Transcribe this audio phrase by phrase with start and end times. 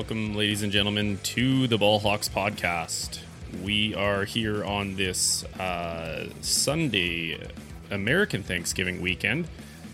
[0.00, 3.18] Welcome, ladies and gentlemen, to the Ball Hawks podcast.
[3.62, 7.38] We are here on this uh, Sunday,
[7.90, 9.46] American Thanksgiving weekend.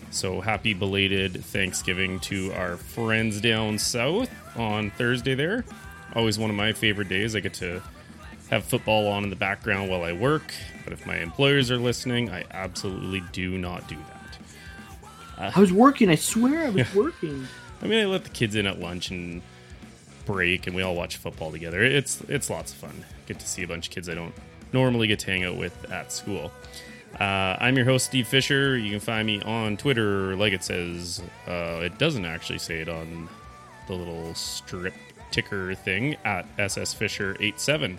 [0.09, 5.65] So happy belated Thanksgiving to our friends down south on Thursday there.
[6.15, 7.35] Always one of my favorite days.
[7.35, 7.83] I get to
[8.49, 10.53] have football on in the background while I work.
[10.85, 15.53] But if my employers are listening, I absolutely do not do that.
[15.53, 16.09] I was working.
[16.09, 17.45] I swear I was working.
[17.81, 19.41] I mean, I let the kids in at lunch and
[20.27, 21.81] break, and we all watch football together.
[21.81, 23.05] It's it's lots of fun.
[23.25, 24.33] Get to see a bunch of kids I don't
[24.73, 26.51] normally get to hang out with at school.
[27.19, 28.77] Uh, I'm your host, Steve Fisher.
[28.77, 31.23] You can find me on Twitter, like it says.
[31.47, 33.27] Uh, it doesn't actually say it on
[33.87, 34.93] the little strip
[35.31, 37.97] ticker thing at ssfisher87.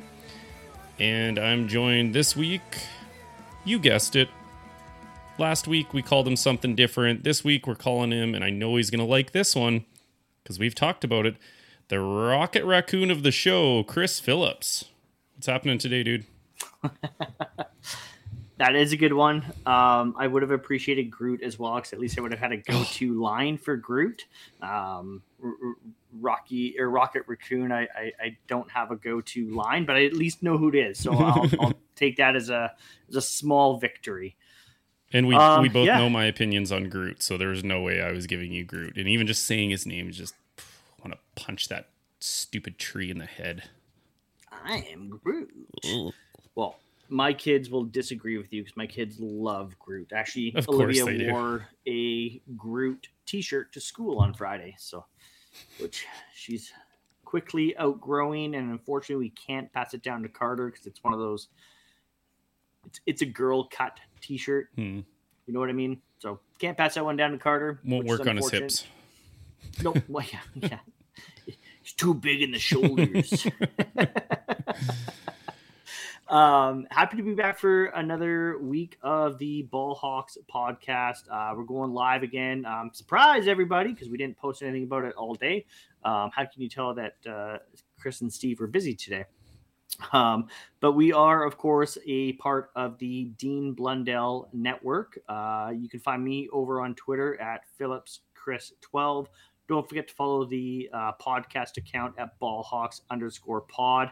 [1.00, 2.62] And I'm joined this week,
[3.64, 4.28] you guessed it.
[5.38, 7.24] Last week we called him something different.
[7.24, 9.84] This week we're calling him, and I know he's going to like this one
[10.42, 11.36] because we've talked about it
[11.88, 14.84] the Rocket Raccoon of the show, Chris Phillips.
[15.34, 16.26] What's happening today, dude?
[18.58, 19.44] that is a good one.
[19.64, 22.52] Um, I would have appreciated Groot as well, because at least I would have had
[22.52, 24.26] a go-to line for Groot.
[24.60, 25.74] Um, R- R-
[26.20, 30.14] Rocky or Rocket Raccoon, I, I, I, don't have a go-to line, but I at
[30.14, 32.72] least know who it is, so I'll, I'll take that as a
[33.10, 34.34] as a small victory.
[35.12, 35.98] And we um, we both yeah.
[35.98, 38.96] know my opinions on Groot, so there was no way I was giving you Groot.
[38.96, 40.34] And even just saying his name is just
[41.00, 43.64] want to punch that stupid tree in the head.
[44.50, 45.50] I am Groot.
[46.54, 50.12] Well, my kids will disagree with you because my kids love Groot.
[50.12, 55.04] Actually, of Olivia wore a Groot T-shirt to school on Friday, so
[55.78, 56.72] which she's
[57.24, 61.20] quickly outgrowing, and unfortunately, we can't pass it down to Carter because it's one of
[61.20, 61.48] those.
[62.86, 64.68] It's it's a girl cut T-shirt.
[64.74, 65.00] Hmm.
[65.46, 66.00] You know what I mean?
[66.18, 67.80] So can't pass that one down to Carter.
[67.84, 68.86] Won't work on his hips.
[69.82, 70.78] No, well, yeah, yeah.
[71.82, 73.46] He's too big in the shoulders.
[76.28, 81.22] um, happy to be back for another week of the Ball Hawks podcast.
[81.30, 82.66] Uh, we're going live again.
[82.66, 85.64] Um, surprise, everybody, because we didn't post anything about it all day.
[86.04, 87.58] Um, how can you tell that uh,
[87.98, 89.24] Chris and Steve were busy today?
[90.12, 90.48] Um,
[90.80, 95.18] but we are, of course, a part of the Dean Blundell Network.
[95.28, 99.28] Uh, you can find me over on Twitter at Phillips Chris 12
[99.68, 104.10] don't forget to follow the uh, podcast account at ballhawks underscore pod.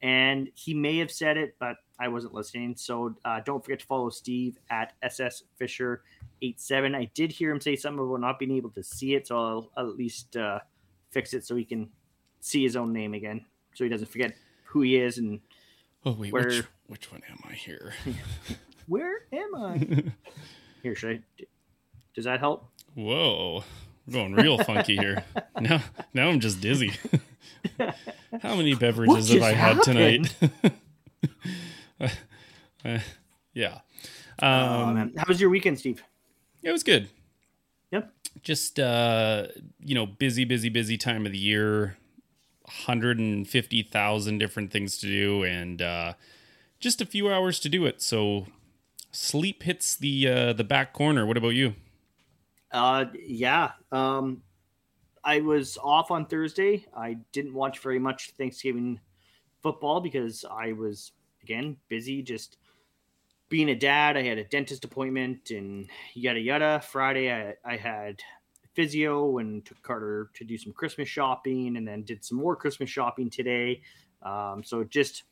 [0.00, 2.76] And he may have said it, but I wasn't listening.
[2.76, 6.02] So uh, don't forget to follow Steve at SS Fisher
[6.40, 6.94] 87.
[6.94, 9.26] I did hear him say something about not being able to see it.
[9.26, 10.60] So I'll, I'll at least uh,
[11.10, 11.88] fix it so he can
[12.40, 13.44] see his own name again.
[13.74, 15.40] So he doesn't forget who he is and
[16.04, 16.44] Oh wait, where...
[16.44, 17.92] which which one am I here?
[18.86, 20.04] where am I?
[20.82, 21.44] here, should I?
[22.14, 22.70] Does that help?
[22.94, 23.64] Whoa!
[24.08, 25.24] We're going real funky here.
[25.60, 25.82] Now,
[26.14, 26.92] now I'm just dizzy.
[28.42, 30.32] How many beverages have I had tonight?
[32.00, 33.00] uh,
[33.52, 33.80] yeah.
[34.38, 36.04] Um, How was your weekend, Steve?
[36.62, 37.08] It was good.
[37.90, 38.12] Yep.
[38.44, 39.48] Just uh,
[39.80, 41.96] you know, busy, busy, busy time of the year.
[42.62, 46.12] 150,000 different things to do and uh,
[46.78, 48.00] just a few hours to do it.
[48.00, 48.46] So
[49.10, 51.26] sleep hits the uh, the back corner.
[51.26, 51.74] What about you?
[52.70, 53.72] Uh, yeah.
[53.92, 54.42] Um,
[55.24, 56.86] I was off on Thursday.
[56.96, 59.00] I didn't watch very much Thanksgiving
[59.62, 61.12] football because I was
[61.42, 62.56] again busy just
[63.48, 64.16] being a dad.
[64.16, 66.80] I had a dentist appointment and yada yada.
[66.80, 68.20] Friday I, I had
[68.74, 72.90] physio and took Carter to do some Christmas shopping and then did some more Christmas
[72.90, 73.82] shopping today.
[74.22, 75.24] Um, so just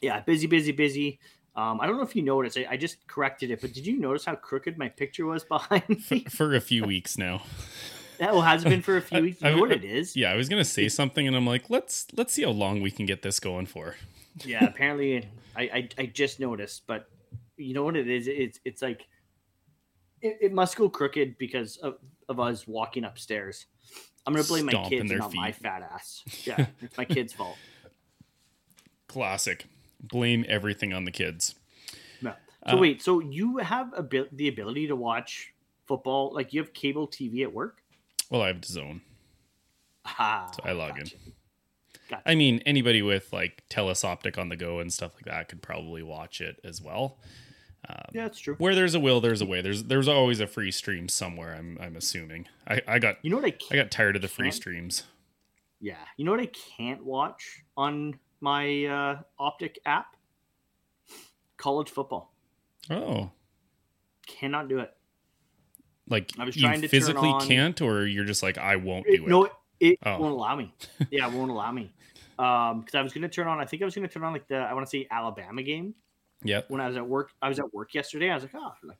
[0.00, 1.20] yeah, busy, busy, busy.
[1.54, 2.56] Um, I don't know if you noticed.
[2.56, 5.84] I, I, just corrected it, but did you notice how crooked my picture was behind
[6.10, 6.24] me?
[6.24, 7.42] For, for a few weeks now.
[8.18, 9.42] That well, has it been for a few weeks?
[9.42, 10.16] You I, know what it is?
[10.16, 12.90] Yeah, I was gonna say something, and I'm like, let's let's see how long we
[12.90, 13.96] can get this going for.
[14.44, 17.08] yeah, apparently, I, I, I just noticed, but
[17.58, 18.28] you know what it is?
[18.28, 19.06] It's it's like
[20.22, 21.96] it, it must go crooked because of,
[22.30, 23.66] of us walking upstairs.
[24.26, 25.40] I'm gonna blame Stomping my kids, not feet.
[25.40, 26.22] my fat ass.
[26.44, 27.58] Yeah, it's my kids' fault.
[29.06, 29.66] Classic
[30.02, 31.54] blame everything on the kids.
[32.20, 32.34] No.
[32.68, 35.52] So uh, wait, so you have a, the ability to watch
[35.86, 36.32] football?
[36.34, 37.82] Like you have cable TV at work?
[38.30, 39.00] Well, I have DAZN.
[40.04, 41.14] Ah, so I log gotcha.
[41.14, 41.32] in.
[42.08, 42.22] Gotcha.
[42.26, 45.62] I mean, anybody with like Telus Optik on the go and stuff like that could
[45.62, 47.18] probably watch it as well.
[47.88, 48.54] Um, yeah, that's true.
[48.58, 49.60] Where there's a will, there's a way.
[49.60, 51.54] There's there's always a free stream somewhere.
[51.54, 52.46] I'm I'm assuming.
[52.66, 55.04] I I got you know what I I got tired of the free streams.
[55.80, 60.16] Yeah, you know what I can't watch on my uh, Optik app?
[61.56, 62.34] College football.
[62.90, 63.30] Oh.
[64.26, 64.92] Cannot do it.
[66.08, 67.46] Like I was trying to physically on...
[67.46, 69.28] can't, or you're just like I won't do it.
[69.28, 69.48] No,
[69.80, 70.18] It Oh.
[70.18, 70.74] won't allow me.
[71.10, 71.92] Yeah, it won't allow me.
[72.38, 73.60] Um, because I was gonna turn on.
[73.60, 75.94] I think I was gonna turn on like the I want to say Alabama game
[76.44, 76.70] Yep.
[76.70, 77.30] when I was at work.
[77.40, 78.30] I was at work yesterday.
[78.30, 78.98] I was like, oh, like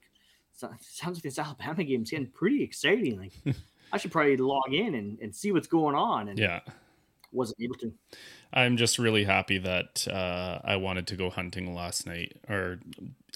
[0.52, 3.18] sounds like this Alabama game's getting pretty exciting.
[3.18, 3.56] Like
[3.92, 6.28] I should probably log in and, and see what's going on.
[6.28, 6.60] And Yeah.
[7.32, 7.92] Wasn't able to.
[8.52, 12.80] I'm just really happy that uh, I wanted to go hunting last night or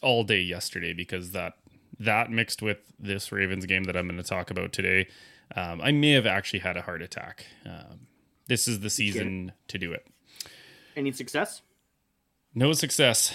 [0.02, 1.54] all day yesterday because that
[1.98, 5.08] that mixed with this Ravens game that I'm going to talk about today,
[5.54, 7.46] um, I may have actually had a heart attack.
[7.64, 8.06] Um,
[8.48, 10.06] this is the season to do it.
[10.94, 11.62] Any success?
[12.54, 13.34] No success.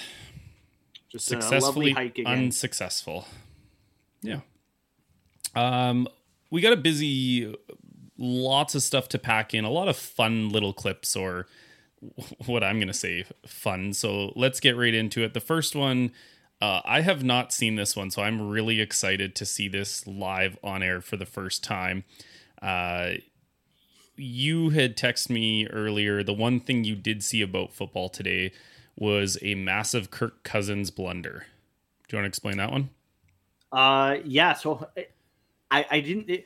[1.10, 3.28] Just lovely Successfully unsuccessful.
[4.22, 4.40] Yeah.
[5.56, 6.08] Um,
[6.50, 7.54] we got a busy,
[8.22, 11.48] lots of stuff to pack in, a lot of fun little clips or
[12.46, 13.94] what I'm going to say fun.
[13.94, 15.34] So let's get right into it.
[15.34, 16.12] The first one,
[16.62, 20.58] uh, I have not seen this one, so I'm really excited to see this live
[20.64, 22.04] on air for the first time.
[22.62, 23.14] Uh,
[24.16, 26.22] you had texted me earlier.
[26.24, 28.52] The one thing you did see about football today
[28.96, 31.48] was a massive Kirk Cousins blunder.
[32.08, 32.90] Do you want to explain that one?
[33.72, 34.54] Uh, yeah.
[34.54, 34.88] So
[35.72, 36.30] I, I didn't.
[36.30, 36.46] It,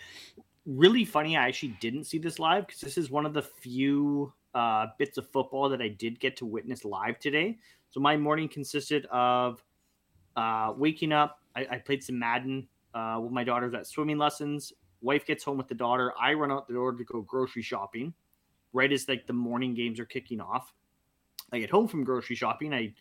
[0.65, 1.37] really funny.
[1.37, 5.17] I actually didn't see this live because this is one of the few uh, bits
[5.17, 7.57] of football that I did get to witness live today.
[7.91, 9.63] So my morning consisted of
[10.35, 11.39] uh, waking up.
[11.55, 14.73] I, I played some Madden uh, with my daughter's at swimming lessons.
[15.01, 16.13] Wife gets home with the daughter.
[16.19, 18.13] I run out the door to go grocery shopping.
[18.73, 20.73] Right as like the morning games are kicking off,
[21.53, 22.73] I get home from grocery shopping.
[22.73, 22.93] I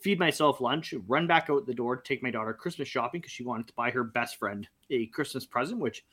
[0.00, 3.32] feed myself lunch, run back out the door to take my daughter Christmas shopping because
[3.32, 6.04] she wanted to buy her best friend a Christmas present, which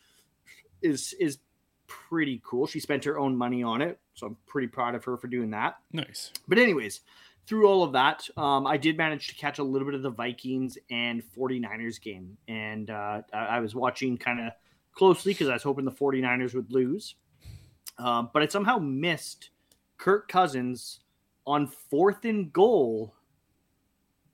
[0.81, 1.39] is is
[1.87, 2.67] pretty cool.
[2.67, 5.51] She spent her own money on it, so I'm pretty proud of her for doing
[5.51, 5.77] that.
[5.91, 6.31] Nice.
[6.47, 7.01] But anyways,
[7.47, 10.09] through all of that, um, I did manage to catch a little bit of the
[10.09, 14.53] Vikings and 49ers game, and uh, I, I was watching kind of
[14.93, 17.15] closely because I was hoping the 49ers would lose,
[17.97, 19.49] um, but I somehow missed
[19.97, 20.99] Kirk Cousins
[21.45, 23.15] on fourth and goal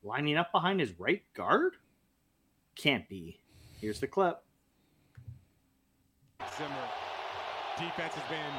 [0.07, 1.73] lining up behind his right guard?
[2.75, 3.39] Can't be.
[3.79, 4.41] Here's the clip.
[6.57, 6.89] Zimmer.
[7.77, 8.53] Defense has been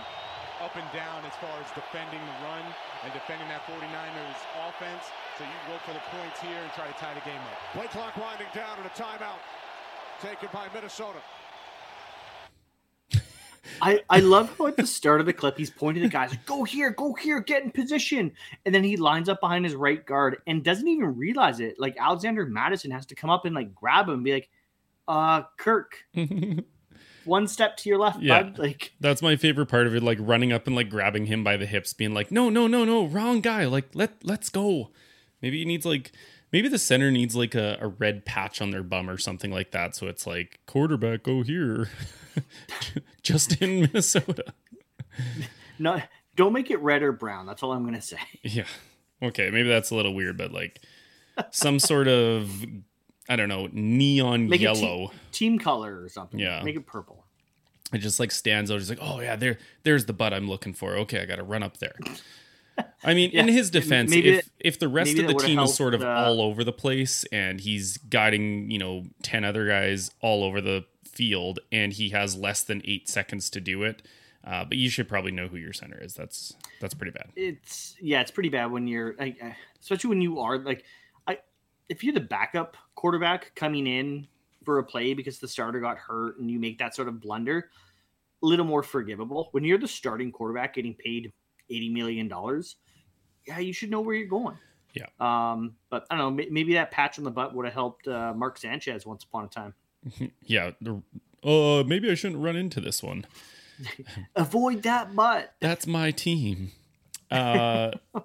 [0.62, 2.62] up and down as far as defending the run
[3.02, 4.40] and defending that 49ers
[4.70, 5.10] offense.
[5.38, 7.58] So you look for the points here and try to tie the game up.
[7.74, 9.42] Play clock winding down and a timeout
[10.22, 11.18] taken by Minnesota.
[13.82, 16.30] I, I love how at the start of the clip he's pointing to the guys
[16.30, 18.32] like, go here, go here, get in position.
[18.64, 21.78] And then he lines up behind his right guard and doesn't even realize it.
[21.78, 24.48] Like Alexander Mattison has to come up and like grab him and be like,
[25.06, 26.04] uh, Kirk,
[27.28, 28.42] one step to your left, Yeah.
[28.42, 28.58] bud.
[28.58, 31.56] Like That's my favorite part of it, like running up and like grabbing him by
[31.56, 33.66] the hips, being like, "No, no, no, no, wrong guy!
[33.66, 34.90] Like, let let's go."
[35.40, 36.10] Maybe he needs like,
[36.52, 39.70] maybe the center needs like a, a red patch on their bum or something like
[39.70, 41.88] that, so it's like quarterback go here,
[43.22, 44.44] just in Minnesota.
[45.78, 46.00] no
[46.36, 47.46] don't make it red or brown.
[47.46, 48.18] That's all I'm gonna say.
[48.42, 48.64] Yeah,
[49.22, 50.80] okay, maybe that's a little weird, but like
[51.50, 52.50] some sort of,
[53.28, 55.12] I don't know, neon Make it te- yellow.
[55.32, 56.40] Team color or something.
[56.40, 56.62] Yeah.
[56.64, 57.17] Make it purple.
[57.92, 58.78] It just like stands out.
[58.78, 60.94] He's like, oh yeah, there, there's the butt I'm looking for.
[60.96, 61.94] Okay, I got to run up there.
[63.02, 65.94] I mean, in his defense, maybe if if the rest of the team is sort
[65.94, 70.44] of uh, all over the place and he's guiding, you know, ten other guys all
[70.44, 74.02] over the field, and he has less than eight seconds to do it.
[74.44, 76.14] Uh, but you should probably know who your center is.
[76.14, 77.30] That's that's pretty bad.
[77.34, 79.42] it's yeah, it's pretty bad when you're like,
[79.80, 80.84] especially when you are like,
[81.26, 81.38] I
[81.88, 84.28] if you're the backup quarterback coming in
[84.68, 87.70] for a play because the starter got hurt and you make that sort of blunder,
[88.42, 89.48] a little more forgivable.
[89.52, 91.32] When you're the starting quarterback getting paid
[91.70, 92.76] eighty million dollars,
[93.46, 94.58] yeah, you should know where you're going.
[94.92, 95.06] Yeah.
[95.20, 96.44] Um, but I don't know.
[96.50, 99.48] Maybe that patch on the butt would have helped uh, Mark Sanchez once upon a
[99.48, 99.74] time.
[100.44, 100.72] Yeah.
[100.82, 101.00] the-
[101.42, 103.24] Uh, maybe I shouldn't run into this one.
[104.36, 105.54] Avoid that butt.
[105.60, 106.72] That's my team.
[107.30, 107.92] Uh,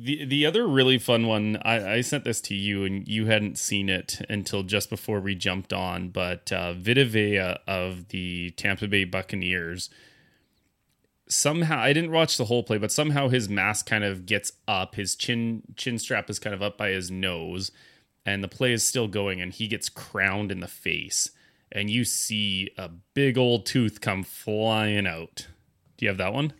[0.00, 3.58] the the other really fun one, I, I sent this to you and you hadn't
[3.58, 8.86] seen it until just before we jumped on, but uh, Vita Vea of the Tampa
[8.86, 9.90] Bay Buccaneers.
[11.28, 14.94] Somehow, I didn't watch the whole play, but somehow his mask kind of gets up.
[14.94, 17.72] His chin chin strap is kind of up by his nose,
[18.24, 21.30] and the play is still going, and he gets crowned in the face,
[21.72, 25.48] and you see a big old tooth come flying out.
[25.96, 26.52] Do you have that one?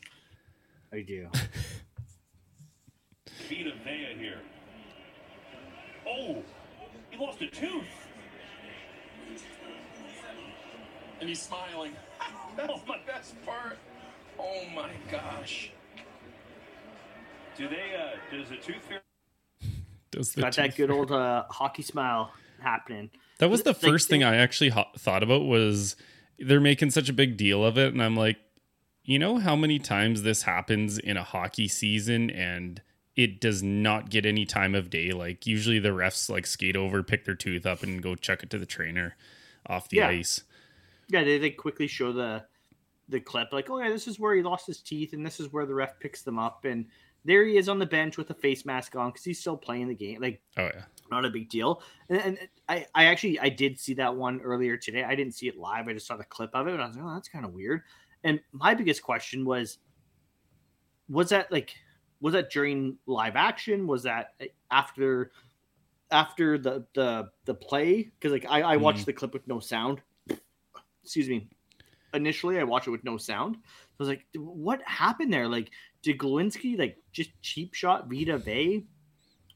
[0.93, 1.29] I do.
[3.49, 4.41] Vita Vea here.
[6.09, 6.43] Oh,
[7.11, 7.85] he lost a tooth.
[11.21, 11.93] And he's smiling.
[12.57, 13.79] That's my best part.
[14.39, 15.73] Oh my gosh.
[17.57, 19.01] Do they, uh, does the tooth fairy
[20.11, 23.11] Does the Got that good old uh, hockey smile happening.
[23.39, 25.97] That was the Like, first thing I actually ho- thought about was
[26.39, 28.39] they're making such a big deal of it, and I'm like,
[29.05, 32.83] you know how many times this happens in a hockey season and
[33.19, 35.11] it does not get any time of day.
[35.11, 38.51] Like usually the refs like skate over, pick their tooth up, and go chuck it
[38.51, 39.17] to the trainer
[39.67, 40.09] off the Yeah.
[40.09, 40.45] ice.
[41.09, 42.45] Yeah, they, they quickly show the
[43.09, 45.51] the clip, like, oh yeah, this is where he lost his teeth, and this is
[45.51, 46.87] where the ref picks them up, and
[47.25, 49.89] there he is on the bench with a face mask on because he's still playing
[49.89, 50.21] the game.
[50.21, 50.85] Like, Oh yeah.
[51.11, 51.83] not a big deal.
[52.11, 55.03] And, and I, I actually I did see that one earlier today.
[55.05, 55.89] I didn't see it live.
[55.89, 57.53] I just saw the clip of it, and I was like, oh, that's kind of
[57.53, 57.83] weird.
[58.23, 59.79] And my biggest question was,
[61.09, 61.75] was that like,
[62.21, 63.87] was that during live action?
[63.87, 64.35] Was that
[64.71, 65.33] after,
[66.11, 68.03] after the the the play?
[68.03, 70.01] Because like I, I watched the clip with no sound.
[71.05, 71.49] Excuse me.
[72.15, 73.57] Initially, I watched it with no sound.
[73.57, 75.49] I was like, what happened there?
[75.49, 75.71] Like,
[76.03, 78.85] did Glowinski like just cheap shot Vita Vea,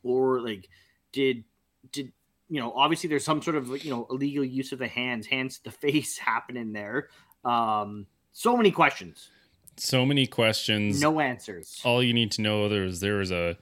[0.02, 0.68] or like
[1.12, 1.44] did
[1.90, 2.12] did
[2.48, 5.26] you know obviously there's some sort of like, you know illegal use of the hands
[5.26, 7.08] hands to the face happening there
[7.44, 9.30] um so many questions
[9.76, 11.00] So many questions.
[11.00, 11.80] no answers.
[11.84, 13.56] All you need to know there is there is a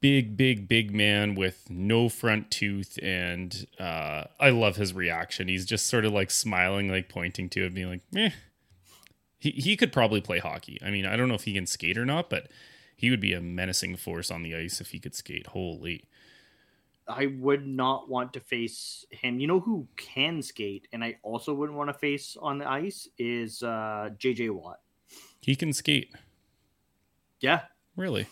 [0.00, 5.48] big big big man with no front tooth and uh i love his reaction.
[5.48, 8.30] He's just sort of like smiling like pointing to it being like eh.
[9.38, 10.78] he, he could probably play hockey.
[10.84, 12.48] I mean i don't know if he can skate or not but
[12.96, 15.48] he would be a menacing force on the ice if he could skate.
[15.48, 16.04] Holy.
[17.08, 19.38] I would not want to face him.
[19.40, 23.08] You know who can skate and i also wouldn't want to face on the ice
[23.18, 24.80] is uh jj watt
[25.44, 26.10] he can skate.
[27.40, 27.62] Yeah.
[27.96, 28.26] Really?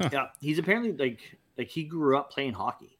[0.00, 0.26] Yeah.
[0.40, 2.98] He's apparently like like he grew up playing hockey.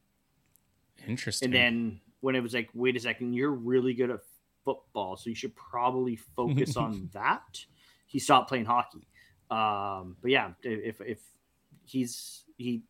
[1.08, 1.46] Interesting.
[1.46, 4.20] and then when it was like wait a second you're really good at
[4.64, 7.64] football so you should probably focus on that.
[8.06, 9.08] He stopped playing hockey.
[9.50, 11.18] Um but yeah if if
[11.84, 12.82] he's he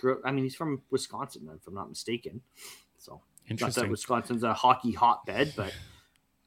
[0.00, 2.40] grew i mean he's from wisconsin if i'm not mistaken.
[2.98, 3.20] So
[3.60, 5.74] not that wisconsin's a hockey hotbed but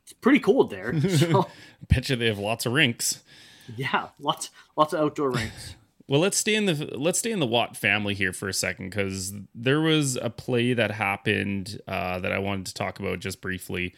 [0.09, 1.47] it's pretty cold there so
[1.87, 3.23] bet you they have lots of rinks
[3.75, 5.75] yeah lots lots of outdoor rinks
[6.09, 8.89] Well, let's stay in the let's stay in the Watt family here for a second
[8.89, 13.41] because there was a play that happened uh, that I wanted to talk about just
[13.41, 13.93] briefly.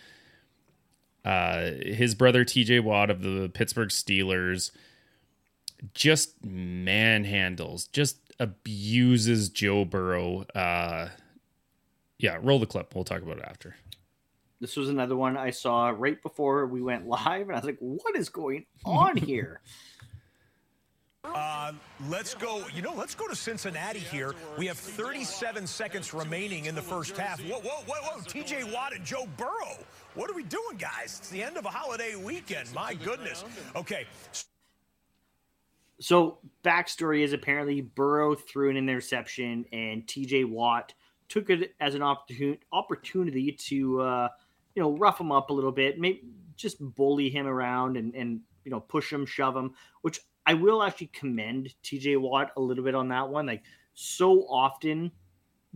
[1.23, 2.81] Uh, his brother T.J.
[2.81, 4.71] Watt of the Pittsburgh Steelers
[5.93, 10.41] just manhandles, just abuses Joe Burrow.
[10.53, 11.09] Uh,
[12.17, 12.93] yeah, roll the clip.
[12.93, 13.77] We'll talk about it after.
[14.61, 17.77] This was another one i saw right before we went live and i was like
[17.79, 19.59] what is going on here
[21.23, 21.71] Uh,
[22.09, 22.63] let's go.
[22.73, 24.33] You know, let's go to Cincinnati here.
[24.57, 27.39] We have 37 seconds remaining in the first half.
[27.41, 28.21] Whoa, whoa, whoa, whoa!
[28.27, 28.63] T.J.
[28.73, 29.77] Watt and Joe Burrow.
[30.15, 31.17] What are we doing, guys?
[31.19, 32.73] It's the end of a holiday weekend.
[32.73, 33.45] My goodness.
[33.75, 34.07] Okay.
[35.99, 40.93] So backstory is apparently Burrow threw an interception and TJ Watt
[41.29, 44.27] took it as an opportun- opportunity to uh,
[44.75, 46.23] you know rough him up a little bit, maybe
[46.55, 49.73] just bully him around and and you know push him, shove him.
[50.01, 53.45] Which I will actually commend TJ Watt a little bit on that one.
[53.45, 53.63] Like
[53.93, 55.11] so often,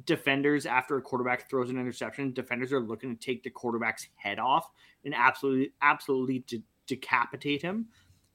[0.06, 4.40] defenders after a quarterback throws an interception, defenders are looking to take the quarterback's head
[4.40, 4.70] off
[5.04, 7.88] and absolutely absolutely de- decapitate him.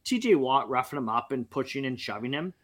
[0.04, 2.54] TJ Watt roughing him up and pushing and shoving him,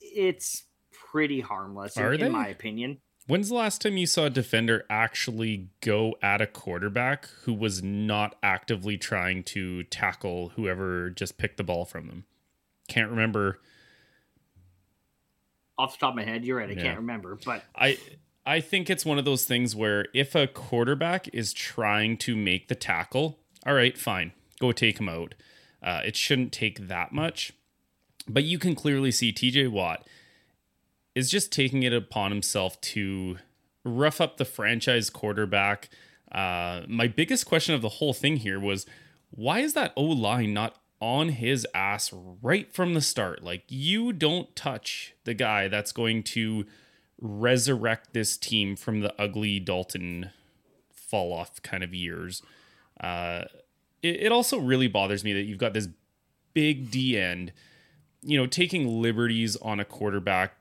[0.00, 2.98] it's pretty harmless, in, in my opinion.
[3.28, 7.82] When's the last time you saw a defender actually go at a quarterback who was
[7.82, 12.24] not actively trying to tackle whoever just picked the ball from them?
[12.88, 13.58] Can't remember.
[15.76, 16.70] Off the top of my head, you're right.
[16.70, 16.82] I Yeah.
[16.82, 17.98] can't remember, but I
[18.48, 22.68] I think it's one of those things where if a quarterback is trying to make
[22.68, 24.30] the tackle, all right, fine,
[24.60, 25.34] go take him out.
[25.82, 27.52] Uh, it shouldn't take that much,
[28.28, 29.66] but you can clearly see T.J.
[29.66, 30.06] Watt
[31.16, 33.38] is just taking it upon himself to
[33.84, 35.88] rough up the franchise quarterback.
[36.30, 38.84] Uh, my biggest question of the whole thing here was
[39.30, 43.42] why is that O line not on his ass right from the start?
[43.42, 46.66] Like, you don't touch the guy that's going to
[47.18, 50.30] resurrect this team from the ugly Dalton
[50.90, 52.42] fall off kind of years.
[53.00, 53.44] Uh,
[54.02, 55.88] it, it also really bothers me that you've got this
[56.52, 57.52] big D end,
[58.22, 60.55] you know, taking liberties on a quarterback.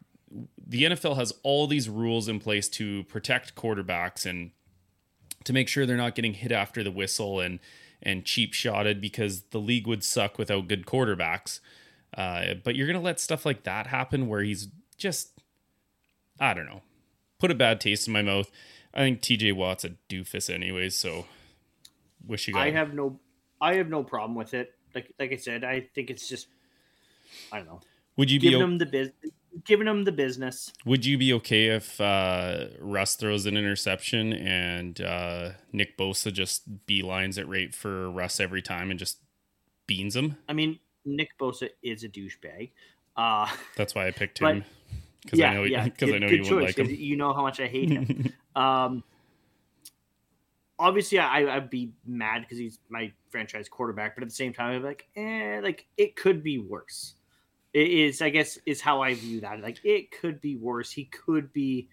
[0.68, 4.52] The NFL has all these rules in place to protect quarterbacks and
[5.44, 7.60] to make sure they're not getting hit after the whistle and
[8.02, 11.60] and cheap shotted because the league would suck without good quarterbacks.
[12.16, 15.32] Uh, but you're gonna let stuff like that happen where he's just
[16.40, 16.82] I don't know,
[17.40, 18.52] put a bad taste in my mouth.
[18.94, 21.26] I think TJ Watt's a doofus anyways, so
[22.26, 23.20] wish you got I have no,
[23.62, 24.74] I have no problem with it.
[24.94, 26.48] Like like I said, I think it's just,
[27.52, 27.82] I don't know,
[28.18, 29.12] Would you be giving o- him the biz,
[29.64, 30.72] giving him the business.
[30.86, 36.86] Would you be okay if uh, Russ throws an interception and uh, Nick Bosa just
[36.86, 39.20] beelines it right for Russ every time and just
[39.88, 40.38] beans him.
[40.50, 42.72] I mean, Nick Bosa is a douchebag.
[43.16, 43.48] Uh,
[43.78, 44.66] That's why I picked him
[45.24, 46.88] because yeah, I know yeah, because I good- know you would choice, him.
[46.90, 48.34] You know how much I hate him.
[48.56, 49.04] um,
[50.78, 54.76] obviously, I, I'd be mad because he's my franchise quarterback, but at the same time,
[54.76, 57.16] I'm like, eh, like it could be worse.
[57.76, 59.60] It is, I guess, is how I view that.
[59.60, 60.92] Like it could be worse.
[60.92, 61.90] He could be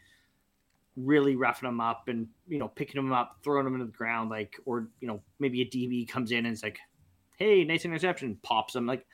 [0.95, 4.31] really roughing him up and you know picking him up, throwing him into the ground,
[4.31, 6.79] like or you know maybe a DB comes in and it's like,
[7.37, 8.87] hey, nice interception, pops him.
[8.87, 9.05] Like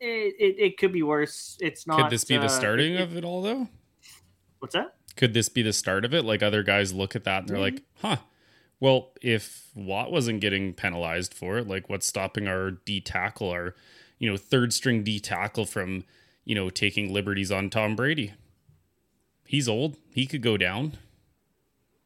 [0.00, 1.56] it, it, it could be worse.
[1.60, 2.00] It's not.
[2.00, 3.68] Could this be the uh, starting it- of it all though?
[4.58, 4.96] What's that?
[5.14, 6.24] Could this be the start of it?
[6.24, 8.16] Like other guys look at that and they're like, huh.
[8.80, 13.76] Well, if Watt wasn't getting penalized for it, like what's stopping our D tackle, our
[14.18, 16.04] you know third string D tackle from
[16.44, 18.32] you know taking liberties on Tom Brady?
[19.44, 19.96] He's old.
[20.12, 20.98] He could go down.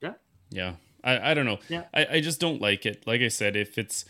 [0.01, 0.15] Yeah.
[0.51, 0.75] Yeah.
[1.03, 1.59] I, I don't know.
[1.69, 1.85] Yeah.
[1.93, 3.05] I, I just don't like it.
[3.07, 4.05] Like I said, if it's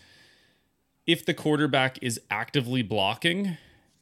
[1.07, 3.57] if the quarterback is actively blocking,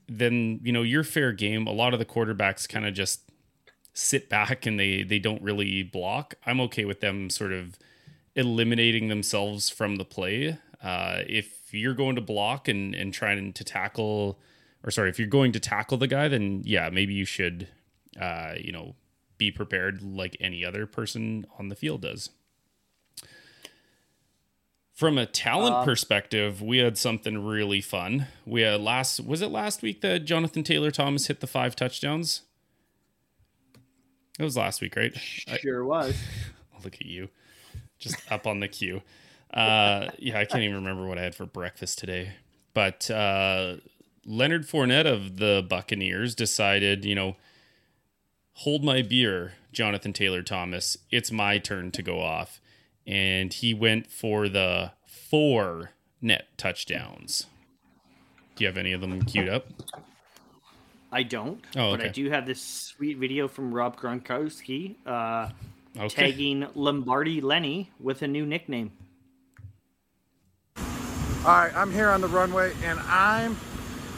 [0.09, 1.66] then you know you're fair game.
[1.66, 3.23] A lot of the quarterbacks kind of just
[3.92, 6.35] sit back and they they don't really block.
[6.45, 7.78] I'm okay with them sort of
[8.35, 10.59] eliminating themselves from the play.
[10.83, 14.39] Uh, if you're going to block and and trying to tackle,
[14.85, 17.69] or sorry, if you're going to tackle the guy, then yeah, maybe you should,
[18.21, 18.95] uh, you know,
[19.39, 22.31] be prepared like any other person on the field does.
[24.93, 28.27] From a talent Um, perspective, we had something really fun.
[28.45, 32.43] We had last was it last week that Jonathan Taylor Thomas hit the five touchdowns?
[34.39, 35.15] It was last week, right?
[35.49, 36.19] I- Sure was.
[36.85, 37.29] look at you,
[37.99, 39.03] just up on the queue.
[39.52, 42.33] Uh, yeah, I can't even remember what I had for breakfast today.
[42.73, 43.76] But uh,
[44.25, 47.37] Leonard Fournette of the Buccaneers decided, you know,
[48.52, 50.97] hold my beer, Jonathan Taylor Thomas.
[51.10, 52.60] It's my turn to go off,
[53.06, 55.91] and he went for the four
[56.23, 57.47] net touchdowns.
[58.56, 59.67] Do you have any of them queued up?
[61.13, 61.97] I don't, Oh, okay.
[61.97, 65.49] but I do have this sweet video from Rob Gronkowski uh,
[65.99, 66.08] Okay.
[66.30, 68.93] tagging Lombardi Lenny with a new nickname.
[71.41, 73.57] All right, I'm here on the runway and I'm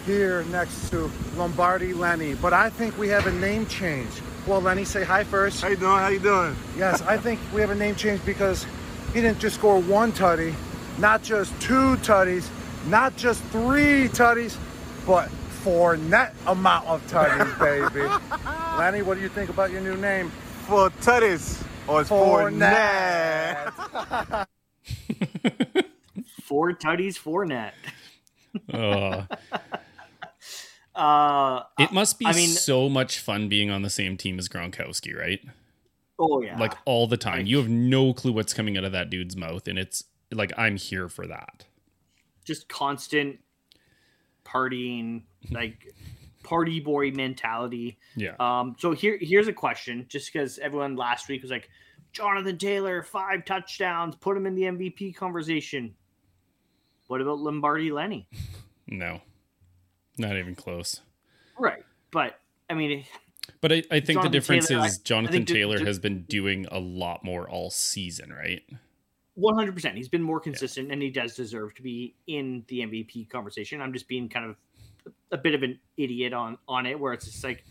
[0.07, 4.11] here next to Lombardi Lenny, but I think we have a name change.
[4.45, 5.63] Well, Lenny, say hi first.
[5.63, 5.99] How you doing?
[5.99, 6.57] How you doing?
[6.77, 8.67] Yes, I think we have a name change because
[9.15, 10.53] he didn't just score one tutty,
[10.99, 12.49] not just two tutties,
[12.89, 14.59] not just three tutties,
[15.07, 15.31] but
[15.63, 17.57] four net amount of tutties,
[17.95, 18.05] baby.
[18.77, 20.29] Lenny, what do you think about your new name?
[20.67, 23.73] For tutties or it's for net?
[26.53, 27.73] Four tutties, four net.
[28.71, 29.25] Uh,
[30.95, 34.51] Uh, it must be I mean- so much fun being on the same team as
[34.51, 35.41] Gronkowski, right?
[36.19, 37.39] oh yeah, like all the time.
[37.39, 40.53] Like- you have no clue what's coming out of that dude's mouth, and it's like
[40.59, 41.65] I'm here for that.
[42.45, 43.39] just constant
[44.45, 45.95] partying, like
[46.43, 47.97] party boy mentality.
[48.15, 48.35] Yeah.
[48.39, 51.71] Um, so here, here's a question, just because everyone last week was like,
[52.13, 55.95] Jonathan Taylor, five touchdowns, put him in the MVP conversation.
[57.13, 58.27] What about Lombardi Lenny?
[58.87, 59.21] no,
[60.17, 61.03] not even close.
[61.59, 63.05] Right, but I mean,
[63.61, 67.23] But I, I think the difference Taylor, is Jonathan Taylor has been doing a lot
[67.23, 68.63] more all season, right?
[69.35, 72.79] one hundred percent, he's been more consistent, and he does deserve to be in the
[72.79, 73.83] MVP conversation.
[73.83, 74.57] I'm just being kind of
[75.33, 77.63] a bit of an idiot on on it, where it's just like,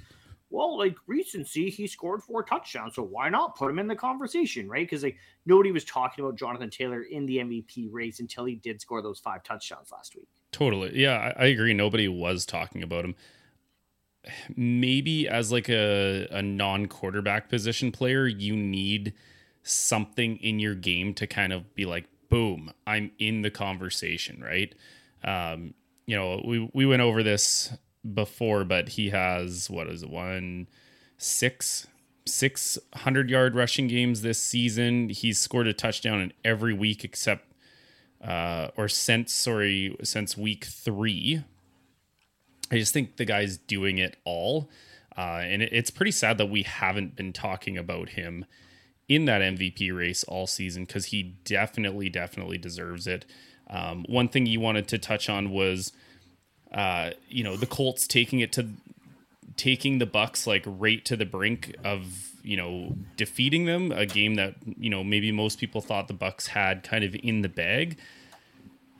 [0.52, 4.68] well, like recency, he scored four touchdowns, so why not put him in the conversation,
[4.68, 4.86] right?
[4.86, 8.82] Because like nobody was talking about Jonathan Taylor in the MVP race until he did
[8.82, 10.28] score those five touchdowns last week.
[10.52, 10.92] Totally.
[10.94, 11.74] Yeah, I, I agree.
[11.74, 13.16] Nobody was talking about him.
[14.56, 19.14] Maybe as like a, a non quarterback position player, you need
[19.64, 24.76] something in your game to kind of be like, boom, I'm in the conversation, right?
[25.24, 25.74] Um,
[26.06, 27.72] you know, we we went over this
[28.14, 30.68] before, but he has what is it, one
[31.18, 31.88] six
[32.26, 35.10] six hundred yard rushing games this season.
[35.10, 37.46] He's scored a touchdown in every week except
[38.24, 41.44] uh, or since sorry since week three.
[42.72, 44.70] I just think the guy's doing it all,
[45.18, 48.46] uh, and it, it's pretty sad that we haven't been talking about him
[49.10, 53.26] in that MVP race all season because he definitely, definitely deserves it.
[53.70, 55.92] Um, one thing you wanted to touch on was,
[56.72, 58.70] uh, you know, the Colts taking it to
[59.58, 64.36] taking the Bucks like right to the brink of you know defeating them, a game
[64.36, 67.98] that you know maybe most people thought the Bucks had kind of in the bag.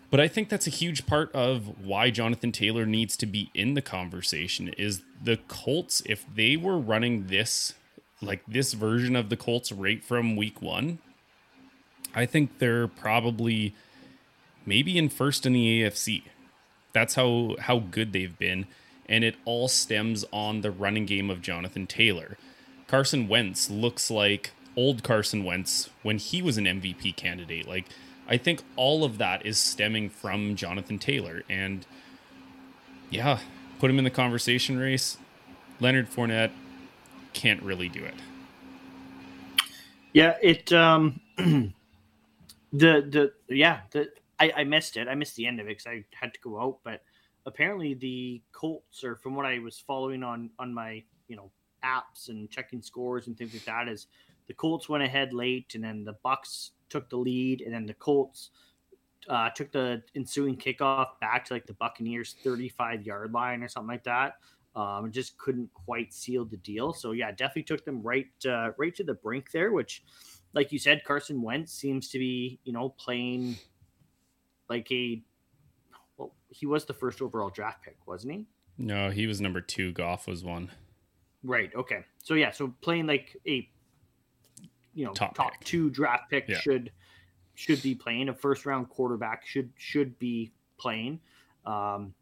[0.10, 3.76] But I think that's a huge part of why Jonathan Taylor needs to be in
[3.76, 7.76] the conversation is the Colts if they were running this
[8.22, 11.00] like this version of the Colts right from week 1,
[12.14, 13.74] I think they're probably
[14.66, 16.24] maybe in first in the AFC.
[16.94, 18.68] That's how how good they've been,
[19.08, 22.38] and it all stems on the running game of Jonathan Taylor.
[22.88, 27.68] Carson Wentz looks like old Carson Wentz when he was an MVP candidate.
[27.68, 27.86] Like
[28.28, 31.86] I think all of that is stemming from Jonathan Taylor, and
[33.10, 33.40] yeah,
[33.80, 35.18] put him in the conversation race.
[35.80, 36.52] Leonard Fournette
[37.34, 38.14] can't really do it.
[40.14, 41.74] Yeah, it um the
[42.72, 44.10] the yeah, the
[44.42, 45.08] I, I missed it.
[45.08, 47.04] I missed the end of it because I had to go out, but
[47.46, 51.52] apparently the Colts or from what I was following on on my, you know,
[51.84, 54.08] apps and checking scores and things like that is
[54.48, 57.94] the Colts went ahead late and then the Bucks took the lead and then the
[57.94, 58.50] Colts
[59.30, 63.90] uh, took the ensuing kickoff back to like the Buccaneers 35 yard line or something
[63.90, 64.38] like that.
[64.76, 66.94] Um, just couldn't quite seal the deal.
[66.94, 69.72] So yeah, definitely took them right uh, right to the brink there.
[69.72, 70.04] Which,
[70.54, 73.58] like you said, Carson Wentz seems to be you know playing
[74.72, 75.22] like a
[76.18, 78.46] well, he was the first overall draft pick, wasn't he?
[78.78, 79.92] No, he was number two.
[79.92, 80.72] Goff was one.
[81.44, 81.72] Right.
[81.76, 82.06] Okay.
[82.24, 83.68] So yeah, so playing like a
[84.94, 86.60] you know top, top two draft pick yeah.
[86.60, 86.92] should
[87.56, 91.20] should be playing a first round quarterback should should be playing.
[91.66, 92.14] Um,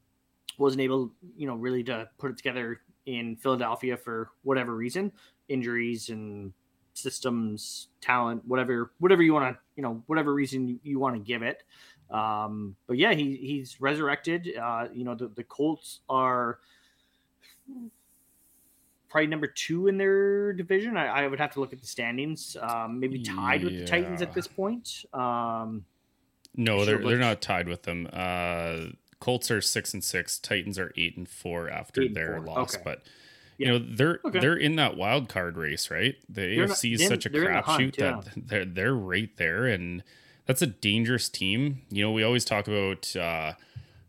[0.57, 5.12] wasn't able, you know, really to put it together in Philadelphia for whatever reason,
[5.47, 6.51] injuries and
[6.93, 11.21] systems, talent, whatever, whatever you want to, you know, whatever reason you, you want to
[11.21, 11.63] give it.
[12.12, 14.56] Um, but yeah, he he's resurrected.
[14.60, 16.60] Uh, you know, the, the Colts are
[19.10, 20.98] probably number two in their division.
[20.98, 22.56] I, I would have to look at the standings.
[22.62, 23.65] Um, maybe tied yeah.
[23.65, 25.06] with the Titans at this point.
[25.13, 25.86] Um,
[26.56, 28.08] no, they're they're not tied with them.
[28.12, 30.39] Uh, Colts are six and six.
[30.39, 32.45] Titans are eight and four after their four.
[32.45, 32.84] loss, okay.
[32.84, 33.04] but.
[33.58, 34.39] You know they're okay.
[34.39, 36.15] they're in that wild card race, right?
[36.30, 38.22] The they're AFC not, is such a crapshoot yeah.
[38.24, 40.02] that they're they're right there, and
[40.49, 41.83] that's a dangerous team.
[41.91, 43.53] You know, we always talk about uh,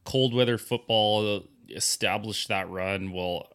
[0.05, 3.13] cold weather football, establish that run.
[3.13, 3.49] Well,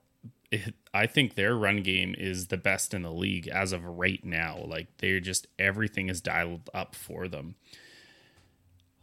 [0.51, 4.23] it, I think their run game is the best in the league as of right
[4.23, 4.63] now.
[4.67, 7.55] Like they're just everything is dialed up for them.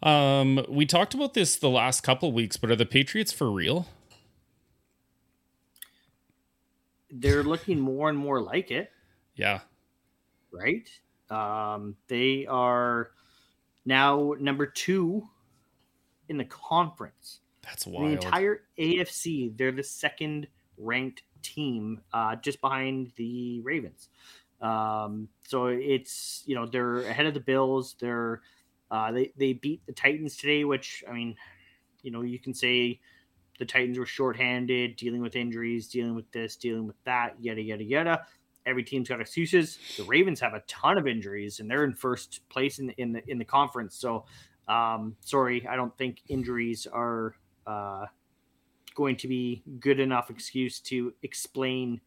[0.00, 3.88] Um, we talked about this the last couple weeks, but are the Patriots for real?
[7.10, 8.92] They're looking more and more like it.
[9.34, 9.62] Yeah.
[10.52, 10.88] Right?
[11.28, 13.10] Um, they are
[13.84, 15.28] now number two
[16.28, 17.40] in the conference.
[17.62, 18.08] That's wild.
[18.08, 24.08] The entire AFC, they're the second ranked team, uh, just behind the Ravens.
[24.60, 27.96] Um, so it's you know they're ahead of the Bills.
[28.00, 28.40] They're
[28.90, 31.36] uh, they they beat the Titans today, which I mean,
[32.02, 33.00] you know, you can say
[33.58, 37.84] the Titans were shorthanded, dealing with injuries, dealing with this, dealing with that, yada yada
[37.84, 38.26] yada.
[38.66, 39.78] Every team's got excuses.
[39.96, 43.22] The Ravens have a ton of injuries, and they're in first place in in the
[43.28, 43.96] in the conference.
[43.96, 44.24] So,
[44.68, 47.34] um, sorry, I don't think injuries are
[47.66, 48.06] uh,
[48.94, 52.00] going to be good enough excuse to explain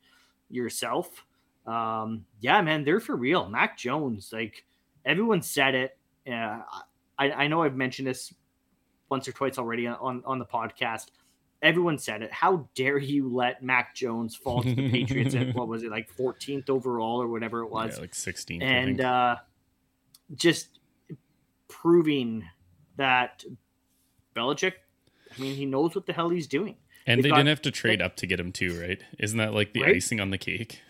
[0.50, 1.26] yourself.
[1.66, 3.50] Um, yeah, man, they're for real.
[3.50, 4.66] Mac Jones, like
[5.06, 5.98] everyone said it
[6.32, 6.60] uh,
[7.18, 8.34] I, I know I've mentioned this
[9.10, 11.08] once or twice already on, on the podcast.
[11.62, 12.32] Everyone said it.
[12.32, 16.14] How dare you let Mac Jones fall to the Patriots at what was it like
[16.16, 17.96] 14th overall or whatever it was?
[17.96, 18.62] Yeah, like 16th.
[18.62, 19.38] And uh,
[20.36, 20.80] just
[21.68, 22.44] proving
[22.98, 23.44] that
[24.36, 24.74] Belichick,
[25.36, 26.76] I mean, he knows what the hell he's doing.
[27.08, 29.02] And They've they got, didn't have to trade up to get him too, right?
[29.20, 29.96] Isn't that like the right?
[29.96, 30.82] icing on the cake?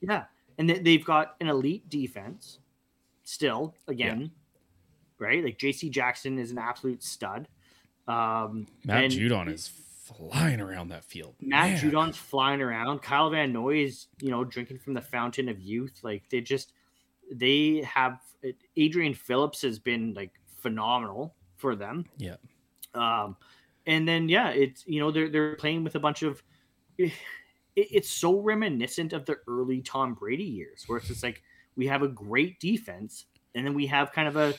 [0.00, 0.24] Yeah,
[0.58, 2.58] and they've got an elite defense
[3.24, 3.74] still.
[3.88, 4.26] Again, yeah
[5.18, 5.44] right?
[5.44, 5.90] Like J.C.
[5.90, 7.48] Jackson is an absolute stud.
[8.06, 9.70] Um, Matt Judon is
[10.04, 11.34] flying around that field.
[11.40, 11.80] Matt Man.
[11.80, 13.02] Judon's flying around.
[13.02, 16.00] Kyle Van Noy is, you know, drinking from the fountain of youth.
[16.02, 16.72] Like they just,
[17.32, 18.20] they have
[18.76, 22.04] Adrian Phillips has been like phenomenal for them.
[22.18, 22.36] Yeah.
[22.94, 23.36] Um,
[23.86, 26.42] and then yeah, it's you know they're they're playing with a bunch of.
[27.76, 31.42] It, it's so reminiscent of the early Tom Brady years, where it's just like
[31.74, 33.24] we have a great defense,
[33.56, 34.54] and then we have kind of a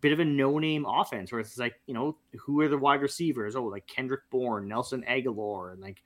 [0.00, 3.56] bit of a no-name offense where it's like you know who are the wide receivers?
[3.56, 6.02] Oh like kendrick bourne nelson Agholor, and like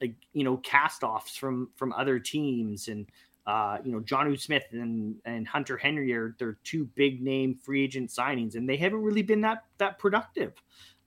[0.00, 2.88] like you know cast-offs from from other teams.
[2.88, 3.06] And
[3.46, 7.84] uh you know Jonnu Smith and and hunter henry are their two big name free
[7.84, 10.52] agent signings and they haven't really been that that productive.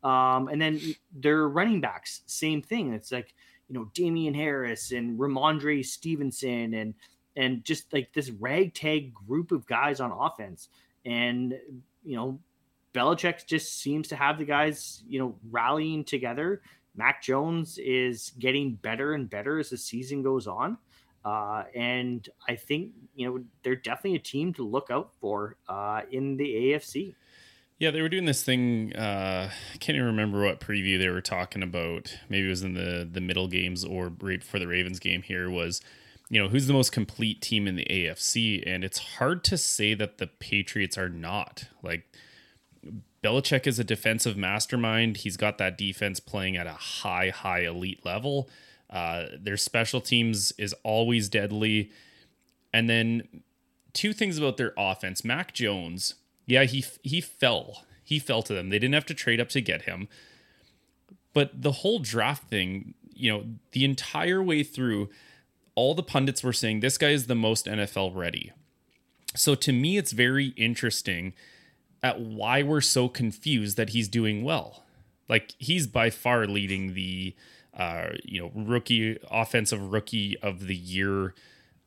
[0.03, 0.79] Um and then
[1.13, 2.93] their running backs same thing.
[2.93, 3.33] It's like
[3.67, 6.93] you know Damien harris and rhamondre stevenson and
[7.35, 10.69] and just like this ragtag group of guys on offense.
[11.05, 11.55] And
[12.03, 12.39] you know,
[12.93, 16.61] Belichick just seems to have the guys, you know, rallying together.
[16.95, 20.77] Mac Jones is getting better and better as the season goes on.
[21.23, 26.01] Uh, and I think, you know, they're definitely a team to look out for uh,
[26.11, 27.15] in the AFC.
[27.77, 28.93] Yeah, they were doing this thing.
[28.95, 32.15] Uh, I can't even remember what preview they were talking about.
[32.29, 35.23] Maybe it was in the the middle games or right before the Ravens game.
[35.23, 35.81] Here was,
[36.31, 39.93] you know, who's the most complete team in the AFC, and it's hard to say
[39.93, 41.65] that the Patriots are not.
[41.83, 42.11] Like,
[43.23, 45.17] Belichick is a defensive mastermind.
[45.17, 48.49] He's got that defense playing at a high, high elite level.
[48.89, 51.91] Uh, their special teams is always deadly,
[52.73, 53.43] and then
[53.93, 55.23] two things about their offense.
[55.23, 56.15] Mac Jones
[56.51, 57.85] yeah, he he fell.
[58.03, 58.69] He fell to them.
[58.69, 60.09] They didn't have to trade up to get him.
[61.33, 65.09] But the whole draft thing, you know, the entire way through,
[65.75, 68.51] all the pundits were saying this guy is the most NFL ready.
[69.35, 71.33] So to me, it's very interesting
[72.03, 74.83] at why we're so confused that he's doing well.
[75.29, 77.35] Like he's by far leading the
[77.73, 81.33] uh, you know, rookie offensive rookie of the year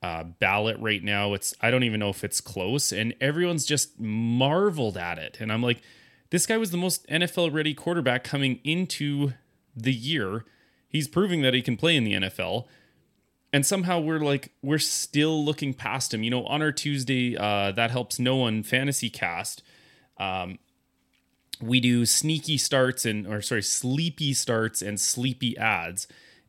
[0.02, 1.34] uh, ballot right now.
[1.34, 5.38] It's I don't even know if it's close, and everyone's just marveled at it.
[5.40, 5.82] And I'm like,
[6.30, 9.32] this guy was the most NFL ready quarterback coming into
[9.76, 10.44] the year.
[10.88, 12.66] He's proving that he can play in the NFL.
[13.54, 16.24] And somehow we're like, we're still looking past him.
[16.24, 19.62] You know, on our Tuesday, uh, that helps no one fantasy cast.
[20.18, 20.58] Um,
[21.60, 26.08] we do sneaky starts and, or sorry, sleepy starts and sleepy ads.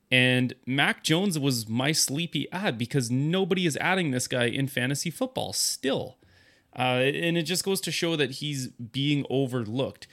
[0.10, 5.12] And Mac Jones was my sleepy ad because nobody is adding this guy in fantasy
[5.12, 6.18] football still.
[6.76, 10.08] Uh, and it just goes to show that he's being overlooked.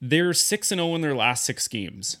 [0.00, 2.18] They're 6 and 0 in their last six games.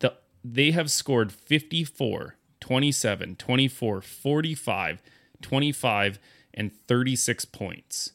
[0.00, 2.34] The, they have scored 54,
[2.68, 5.02] 27, 24, 45,
[5.40, 6.18] 25,
[6.54, 8.12] and 36 points.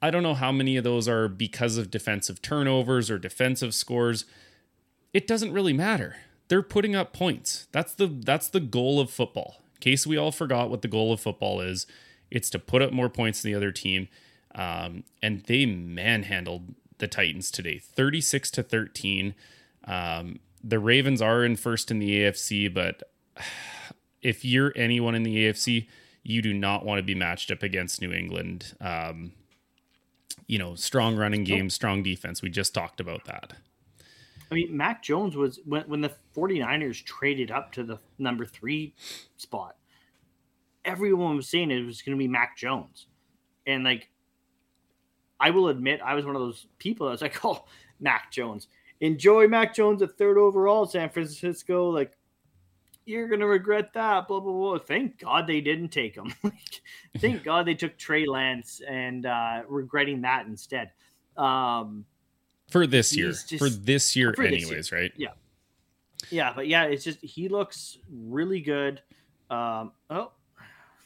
[0.00, 4.24] I don't know how many of those are because of defensive turnovers or defensive scores.
[5.12, 6.16] It doesn't really matter
[6.52, 7.66] they're putting up points.
[7.72, 9.62] That's the that's the goal of football.
[9.76, 11.86] In case we all forgot what the goal of football is,
[12.30, 14.08] it's to put up more points than the other team.
[14.54, 19.34] Um, and they manhandled the Titans today, 36 to 13.
[19.84, 23.02] Um, the Ravens are in first in the AFC, but
[24.22, 25.88] if you're anyone in the AFC,
[26.22, 28.74] you do not want to be matched up against New England.
[28.80, 29.32] Um,
[30.46, 32.42] you know, strong running game, strong defense.
[32.42, 33.54] We just talked about that.
[34.50, 38.94] I mean, Mac Jones was when, when the 49ers traded up to the number three
[39.36, 39.76] spot,
[40.84, 43.06] everyone was saying it was going to be Mac Jones.
[43.66, 44.08] And like,
[45.40, 47.64] I will admit, I was one of those people that was like, oh,
[47.98, 48.68] Mac Jones.
[49.00, 51.88] Enjoy Mac Jones at third overall, San Francisco.
[51.88, 52.12] Like,
[53.04, 54.28] you're gonna regret that.
[54.28, 54.78] Blah blah blah.
[54.78, 56.34] Thank God they didn't take him.
[57.18, 60.92] Thank God they took Trey Lance and uh, regretting that instead.
[61.36, 62.04] Um,
[62.70, 63.28] for this year.
[63.28, 65.00] Just, for this year, for anyways, this year.
[65.00, 65.12] right?
[65.16, 65.28] Yeah,
[66.30, 69.00] yeah, but yeah, it's just he looks really good.
[69.50, 70.32] Um, oh,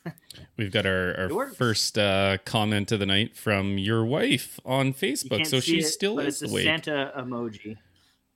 [0.56, 5.46] we've got our, our first uh, comment of the night from your wife on Facebook.
[5.46, 7.76] So she still is it's a Santa emoji.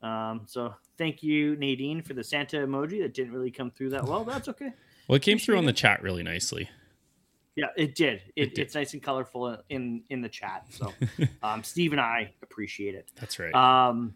[0.02, 4.04] Um, so thank you, Nadine, for the Santa emoji that didn't really come through that
[4.04, 4.22] well.
[4.22, 4.70] That's okay.
[5.08, 6.68] Well, it came Appreciate through on the chat really nicely.
[7.56, 8.22] Yeah, it did.
[8.36, 8.62] It, it did.
[8.62, 10.66] It's nice and colorful in in the chat.
[10.68, 10.92] So,
[11.42, 13.08] um, Steve and I appreciate it.
[13.16, 13.54] That's right.
[13.54, 14.14] Um,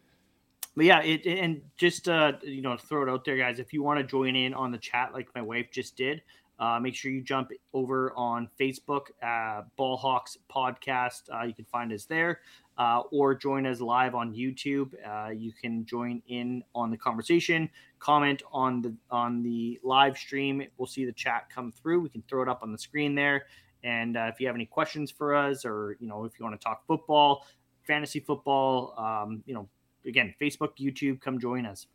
[0.77, 3.59] but yeah, it and just uh, you know, throw it out there, guys.
[3.59, 6.23] If you want to join in on the chat, like my wife just did,
[6.59, 11.23] uh, make sure you jump over on Facebook, uh, Ballhawks Podcast.
[11.33, 12.41] Uh, you can find us there
[12.79, 14.93] uh, or join us live on YouTube.
[15.07, 20.63] Uh, you can join in on the conversation, comment on the on the live stream.
[20.77, 22.01] We'll see the chat come through.
[22.01, 23.47] We can throw it up on the screen there.
[23.83, 26.59] And uh, if you have any questions for us, or you know, if you want
[26.59, 27.47] to talk football,
[27.87, 29.69] fantasy football, um, you know,
[30.07, 31.87] again, Facebook, YouTube, come join us.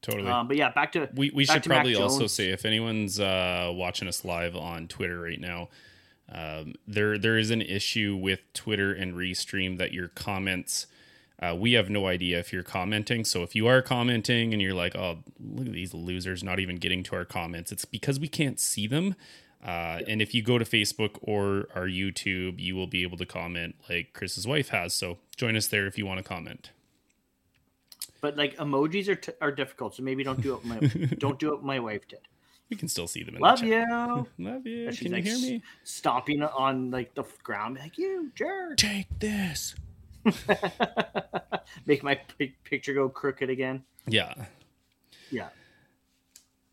[0.00, 0.30] Totally.
[0.30, 4.06] Um, but yeah, back to we we should probably also say if anyone's uh, watching
[4.08, 5.68] us live on Twitter right now
[6.30, 10.86] um, there there is an issue with Twitter and Restream that your comments.
[11.40, 13.24] Uh, we have no idea if you're commenting.
[13.24, 16.76] So if you are commenting and you're like, "Oh, look at these losers not even
[16.76, 19.14] getting to our comments," it's because we can't see them.
[19.64, 23.26] Uh, and if you go to Facebook or our YouTube, you will be able to
[23.26, 24.94] comment like Chris's wife has.
[24.94, 26.70] So join us there if you want to comment.
[28.20, 30.64] But like emojis are t- are difficult, so maybe don't do it.
[30.64, 30.78] My
[31.18, 31.62] don't do it.
[31.62, 32.20] My wife did.
[32.70, 33.36] We can still see them.
[33.36, 34.26] In Love the you.
[34.38, 34.90] Love you.
[34.92, 35.62] Can like, you hear me?
[35.84, 38.76] Stomping on like the ground, like you jerk.
[38.76, 39.74] Take this.
[41.86, 43.84] Make my p- picture go crooked again.
[44.06, 44.34] Yeah.
[45.30, 45.48] Yeah.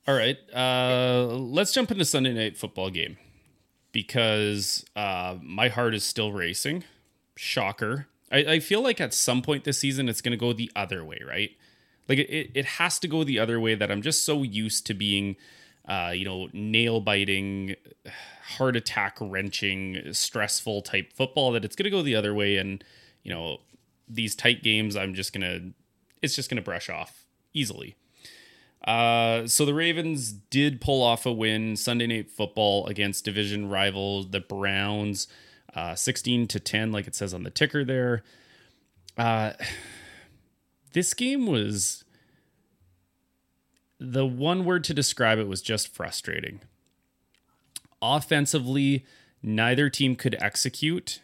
[0.07, 0.37] All right.
[0.53, 3.17] Uh, let's jump into Sunday night football game
[3.91, 6.83] because uh, my heart is still racing.
[7.35, 8.07] Shocker.
[8.35, 11.03] I, I feel like at some point this season it's going to go the other
[11.03, 11.51] way, right?
[12.07, 14.93] Like it, it has to go the other way that I'm just so used to
[14.93, 15.35] being
[15.87, 17.75] uh, you know, nail biting,
[18.57, 22.57] heart attack wrenching, stressful type football that it's going to go the other way.
[22.57, 22.83] And,
[23.23, 23.59] you know,
[24.07, 25.59] these tight games, I'm just gonna
[26.21, 27.95] it's just gonna brush off easily.
[28.85, 34.23] Uh, so the Ravens did pull off a win Sunday Night Football against division rival
[34.23, 35.27] the Browns,
[35.75, 38.23] uh, 16 to 10, like it says on the ticker there.
[39.17, 39.53] Uh,
[40.93, 42.03] this game was
[43.99, 46.61] the one word to describe it was just frustrating.
[48.01, 49.05] Offensively,
[49.41, 51.21] neither team could execute.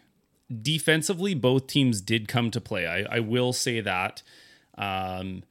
[0.61, 2.87] Defensively, both teams did come to play.
[2.87, 4.21] I, I will say that.
[4.77, 5.43] Um,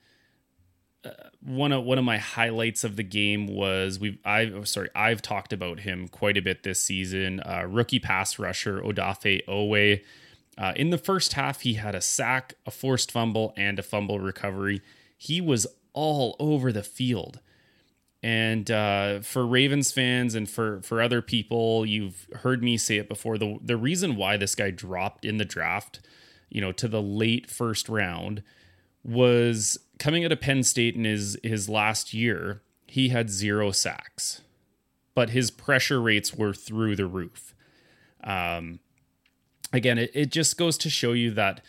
[1.05, 1.11] uh,
[1.41, 5.23] one of one of my highlights of the game was we I oh, sorry I've
[5.23, 7.41] talked about him quite a bit this season.
[7.41, 10.03] Uh, rookie pass rusher Odafe Oweh.
[10.59, 14.21] Uh, in the first half, he had a sack, a forced fumble, and a fumble
[14.21, 14.83] recovery.
[15.17, 17.41] He was all over the field.
[18.23, 23.09] And uh, for Ravens fans and for for other people, you've heard me say it
[23.09, 23.39] before.
[23.39, 26.01] The the reason why this guy dropped in the draft,
[26.51, 28.43] you know, to the late first round,
[29.03, 32.63] was coming out of Penn State in his his last year.
[32.89, 34.41] He had zero sacks,
[35.15, 37.55] but his pressure rates were through the roof.
[38.25, 38.81] Um,
[39.73, 41.61] again, it, it just goes to show you that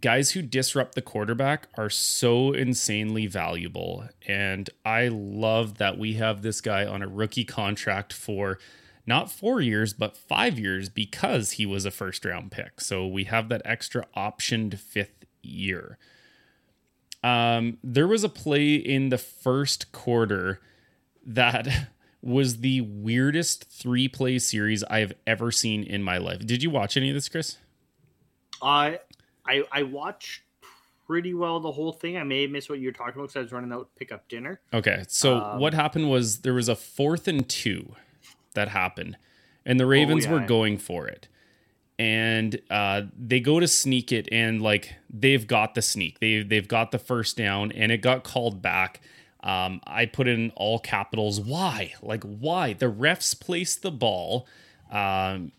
[0.00, 4.08] guys who disrupt the quarterback are so insanely valuable.
[4.26, 8.58] And I love that we have this guy on a rookie contract for
[9.06, 12.80] not four years, but five years because he was a first round pick.
[12.80, 15.98] So we have that extra optioned fifth year.
[17.26, 20.60] Um, there was a play in the first quarter
[21.24, 21.66] that
[22.22, 26.46] was the weirdest three play series I've ever seen in my life.
[26.46, 27.58] Did you watch any of this, Chris?
[28.62, 29.00] I
[29.44, 30.42] I I watched
[31.06, 32.16] pretty well the whole thing.
[32.16, 33.98] I may have missed what you were talking about because I was running out to
[33.98, 34.60] pick up dinner.
[34.72, 37.96] Okay, so Um, what happened was there was a fourth and two
[38.54, 39.16] that happened,
[39.64, 40.32] and the Ravens yeah.
[40.32, 41.26] were going for it,
[41.98, 46.68] and uh, they go to sneak it, and like they've got the sneak, they they've
[46.68, 49.00] got the first down, and it got called back.
[49.42, 51.40] Um, I put in all capitals.
[51.40, 51.94] Why?
[52.02, 52.72] Like why?
[52.72, 54.46] The refs placed the ball.
[54.90, 55.52] Um,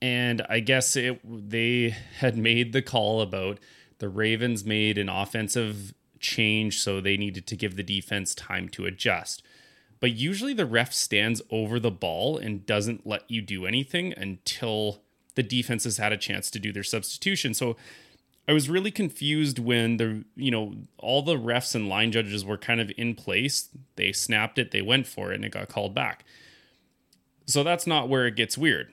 [0.00, 3.58] and I guess it they had made the call about
[3.98, 8.84] the Ravens made an offensive change, so they needed to give the defense time to
[8.84, 9.42] adjust.
[10.00, 15.02] But usually the ref stands over the ball and doesn't let you do anything until
[15.34, 17.54] the defense has had a chance to do their substitution.
[17.54, 17.76] So
[18.48, 22.58] I was really confused when the you know all the refs and line judges were
[22.58, 23.68] kind of in place.
[23.96, 26.24] They snapped it, they went for it, and it got called back.
[27.46, 28.92] So that's not where it gets weird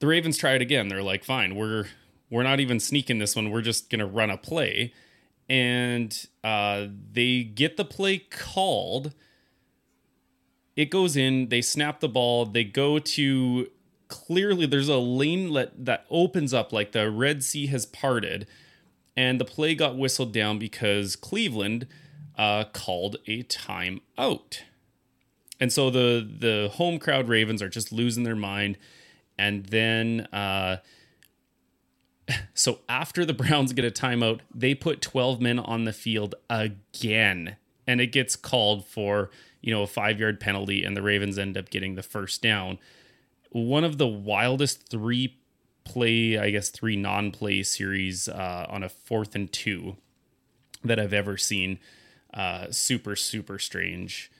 [0.00, 0.88] the Ravens try it again.
[0.88, 1.86] They're like, fine, we're
[2.30, 3.50] we're not even sneaking this one.
[3.50, 4.92] We're just gonna run a play,
[5.48, 9.12] and uh, they get the play called.
[10.76, 11.48] It goes in.
[11.48, 12.46] They snap the ball.
[12.46, 13.68] They go to
[14.08, 14.66] clearly.
[14.66, 18.46] There's a lane let, that opens up like the Red Sea has parted,
[19.16, 21.86] and the play got whistled down because Cleveland
[22.36, 24.60] uh, called a timeout.
[25.60, 28.78] And so the the home crowd Ravens are just losing their mind
[29.38, 30.78] and then uh,
[32.54, 37.56] so after the Browns get a timeout, they put 12 men on the field again,
[37.86, 41.56] and it gets called for you know a five yard penalty, and the Ravens end
[41.56, 42.78] up getting the first down.
[43.50, 45.38] One of the wildest three
[45.84, 49.96] play, I guess three non play series uh, on a fourth and two
[50.84, 51.78] that I've ever seen.
[52.32, 54.30] Uh, super super strange.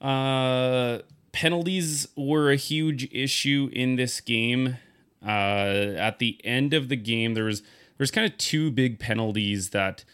[0.00, 0.98] Uh
[1.32, 4.76] penalties were a huge issue in this game.
[5.24, 7.62] Uh, at the end of the game, there was
[7.96, 10.04] there's kind of two big penalties that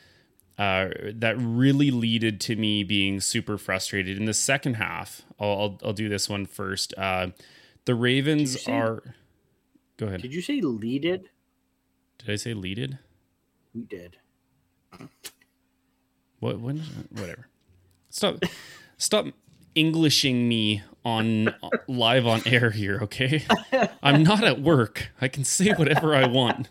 [0.58, 4.16] uh, that really leaded to me being super frustrated.
[4.16, 6.94] In the second half, I'll I'll, I'll do this one first.
[6.96, 7.28] Uh,
[7.84, 9.02] the Ravens say- are.
[9.96, 10.22] Go ahead.
[10.22, 11.28] Did you say leaded?
[12.18, 12.98] Did I say leaded?
[13.72, 14.16] You did.
[16.38, 16.60] What?
[16.60, 16.82] When?
[17.10, 17.48] Whatever.
[18.10, 18.44] Stop.
[18.96, 19.26] Stop
[19.74, 21.54] Englishing me on
[21.86, 23.44] live on air here, okay?
[24.02, 25.10] I'm not at work.
[25.20, 26.68] I can say whatever I want.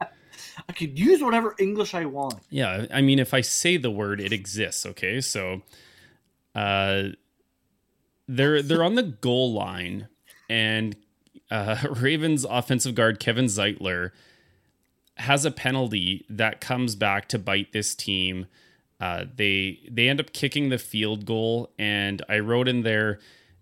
[0.00, 2.34] I could use whatever English I want.
[2.50, 4.86] Yeah, I mean, if I say the word, it exists.
[4.86, 5.62] Okay, so,
[6.54, 7.08] uh,
[8.28, 10.08] they're they're on the goal line,
[10.48, 10.96] and
[11.50, 14.10] uh, Ravens offensive guard Kevin Zeitler
[15.16, 18.46] has a penalty that comes back to bite this team.
[19.00, 23.18] Uh, they they end up kicking the field goal, and I wrote in there.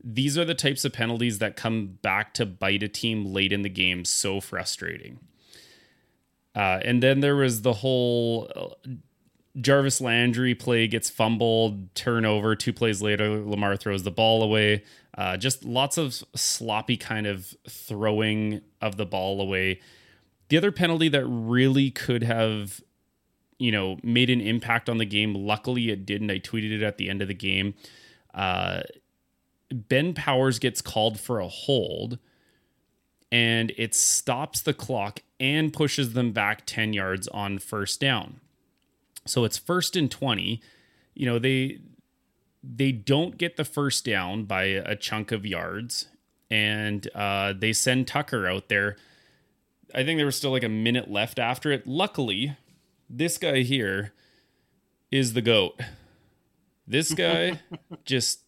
[0.06, 3.62] These are the types of penalties that come back to bite a team late in
[3.62, 4.04] the game.
[4.04, 5.18] So frustrating.
[6.54, 8.90] Uh, and then there was the whole uh,
[9.60, 12.56] Jarvis Landry play gets fumbled, turnover.
[12.56, 14.82] Two plays later, Lamar throws the ball away.
[15.16, 19.80] Uh, just lots of sloppy kind of throwing of the ball away.
[20.48, 22.80] The other penalty that really could have,
[23.58, 25.34] you know, made an impact on the game.
[25.34, 26.30] Luckily, it didn't.
[26.30, 27.74] I tweeted it at the end of the game.
[28.34, 28.82] Uh,
[29.70, 32.18] ben Powers gets called for a hold,
[33.30, 38.40] and it stops the clock and pushes them back 10 yards on first down.
[39.26, 40.60] So it's first and 20.
[41.14, 41.80] You know, they
[42.62, 46.08] they don't get the first down by a chunk of yards
[46.50, 48.96] and uh, they send Tucker out there.
[49.94, 51.86] I think there was still like a minute left after it.
[51.86, 52.56] Luckily,
[53.08, 54.12] this guy here
[55.10, 55.80] is the goat.
[56.86, 57.60] This guy
[58.04, 58.40] just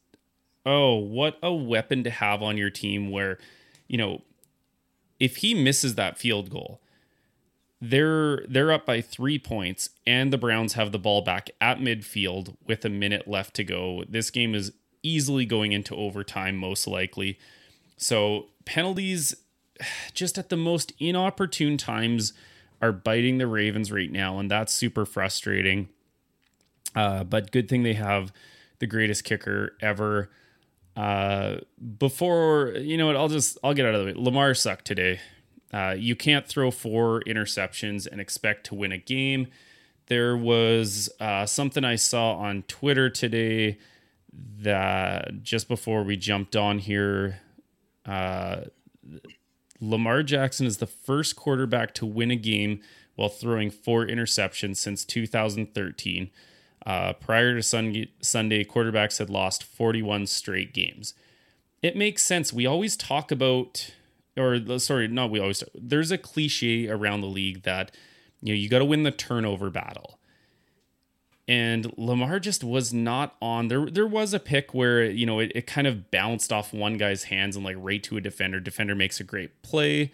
[0.66, 3.38] oh, what a weapon to have on your team where,
[3.86, 4.22] you know,
[5.20, 6.80] if he misses that field goal,
[7.80, 12.56] they're they're up by 3 points and the Browns have the ball back at midfield
[12.66, 14.04] with a minute left to go.
[14.08, 14.72] This game is
[15.02, 17.38] easily going into overtime most likely.
[17.96, 19.34] So, penalties
[20.14, 22.32] just at the most inopportune times
[22.80, 25.88] are biting the Ravens right now and that's super frustrating.
[26.94, 28.32] Uh, but good thing they have
[28.78, 30.30] the greatest kicker ever.
[30.96, 31.56] Uh,
[31.98, 34.14] before you know what, I'll just I'll get out of the way.
[34.16, 35.20] Lamar sucked today.
[35.76, 39.46] Uh, you can't throw four interceptions and expect to win a game.
[40.06, 43.76] There was uh, something I saw on Twitter today
[44.32, 47.40] that just before we jumped on here,
[48.06, 48.62] uh,
[49.78, 52.80] Lamar Jackson is the first quarterback to win a game
[53.14, 56.30] while throwing four interceptions since 2013.
[56.86, 61.12] Uh, prior to Sunday, Sunday, quarterbacks had lost 41 straight games.
[61.82, 62.50] It makes sense.
[62.50, 63.90] We always talk about
[64.36, 67.90] or sorry, not we always there's a cliche around the league that
[68.40, 70.18] you know you got to win the turnover battle.
[71.48, 73.86] And Lamar just was not on there.
[73.86, 77.24] There was a pick where you know it, it kind of bounced off one guy's
[77.24, 78.60] hands and like right to a defender.
[78.60, 80.12] Defender makes a great play.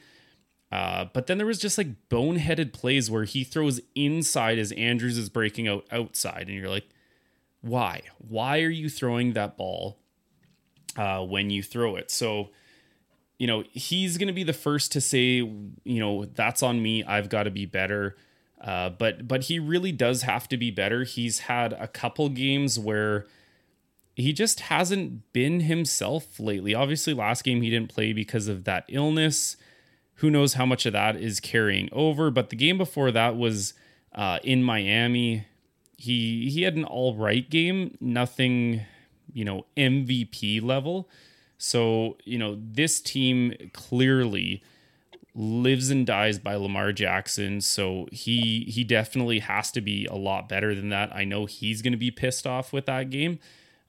[0.71, 5.19] Uh, but then there was just like boneheaded plays where he throws inside as Andrews
[5.19, 6.89] is breaking out outside, and you're like,
[7.61, 8.03] why?
[8.19, 9.99] Why are you throwing that ball
[10.97, 12.11] uh, when you throw it?
[12.11, 12.51] So
[13.39, 17.03] you know, he's going to be the first to say, you know, that's on me.
[17.05, 18.17] I've got to be better.
[18.61, 21.03] Uh, but but he really does have to be better.
[21.03, 23.27] He's had a couple games where
[24.15, 26.75] he just hasn't been himself lately.
[26.75, 29.57] Obviously, last game he didn't play because of that illness.
[30.17, 32.31] Who knows how much of that is carrying over?
[32.31, 33.75] But the game before that was
[34.15, 35.47] uh, in Miami.
[35.97, 38.83] He he had an all right game, nothing,
[39.33, 41.09] you know, MVP level.
[41.65, 44.65] So, you know, this team clearly
[45.33, 50.49] lives and dies by Lamar Jackson, so he he definitely has to be a lot
[50.49, 51.15] better than that.
[51.15, 53.39] I know he's going to be pissed off with that game.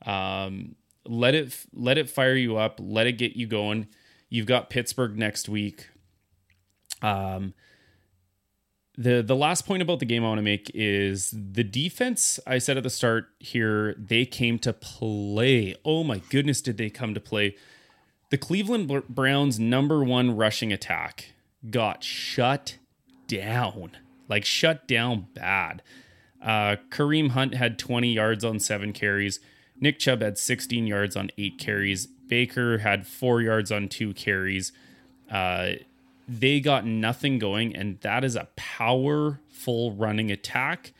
[0.06, 0.76] Um,
[1.08, 3.88] let it let it fire you up, let it get you going.
[4.30, 5.90] You've got Pittsburgh next week.
[7.02, 7.56] Um,
[8.98, 12.40] the the last point about the game I want to make is the defense.
[12.46, 15.76] I said at the start here they came to play.
[15.84, 17.56] Oh my goodness, did they come to play?
[18.30, 21.34] The Cleveland Browns' number one rushing attack
[21.70, 22.78] got shut
[23.28, 23.92] down,
[24.28, 25.82] like shut down bad.
[26.42, 29.40] Uh, Kareem Hunt had 20 yards on seven carries.
[29.80, 32.06] Nick Chubb had 16 yards on eight carries.
[32.06, 34.72] Baker had four yards on two carries.
[35.32, 35.74] Uh,
[36.28, 40.94] they got nothing going, and that is a powerful running attack.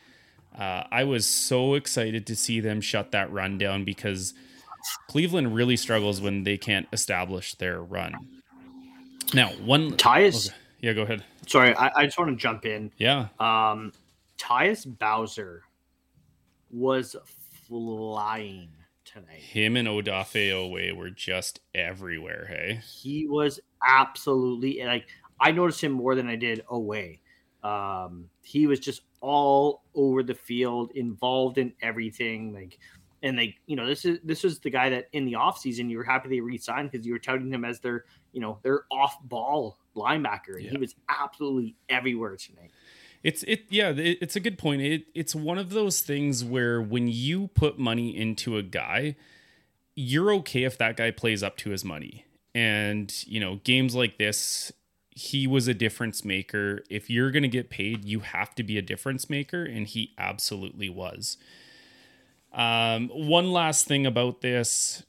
[0.56, 4.34] Uh, I was so excited to see them shut that run down because
[5.08, 8.14] Cleveland really struggles when they can't establish their run.
[9.32, 10.56] Now, one Tyus, okay.
[10.80, 11.24] yeah, go ahead.
[11.46, 12.92] Sorry, I, I, just want to jump in.
[12.98, 13.92] Yeah, um,
[14.38, 15.62] Tyus Bowser
[16.70, 17.16] was
[17.66, 18.68] flying
[19.14, 19.40] tonight.
[19.40, 22.46] Him and Odafe Oweh were just everywhere.
[22.48, 25.06] Hey, he was absolutely like
[25.40, 27.18] I noticed him more than I did Oweh.
[27.62, 32.52] Um, he was just all over the field, involved in everything.
[32.52, 32.78] Like,
[33.22, 35.96] and they, you know, this is this was the guy that in the offseason you
[35.96, 39.78] were happy they re-signed because you were touting him as their, you know, their off-ball
[39.96, 40.70] linebacker, and yeah.
[40.72, 42.70] he was absolutely everywhere tonight.
[43.24, 44.82] It's it yeah, it, it's a good point.
[44.82, 49.16] It it's one of those things where when you put money into a guy,
[49.96, 52.24] you're okay if that guy plays up to his money.
[52.54, 54.72] And, you know, games like this,
[55.10, 56.82] he was a difference maker.
[56.88, 59.64] If you're going to get paid, you have to be a difference maker.
[59.64, 61.36] And he absolutely was.
[62.52, 65.04] Um, one last thing about this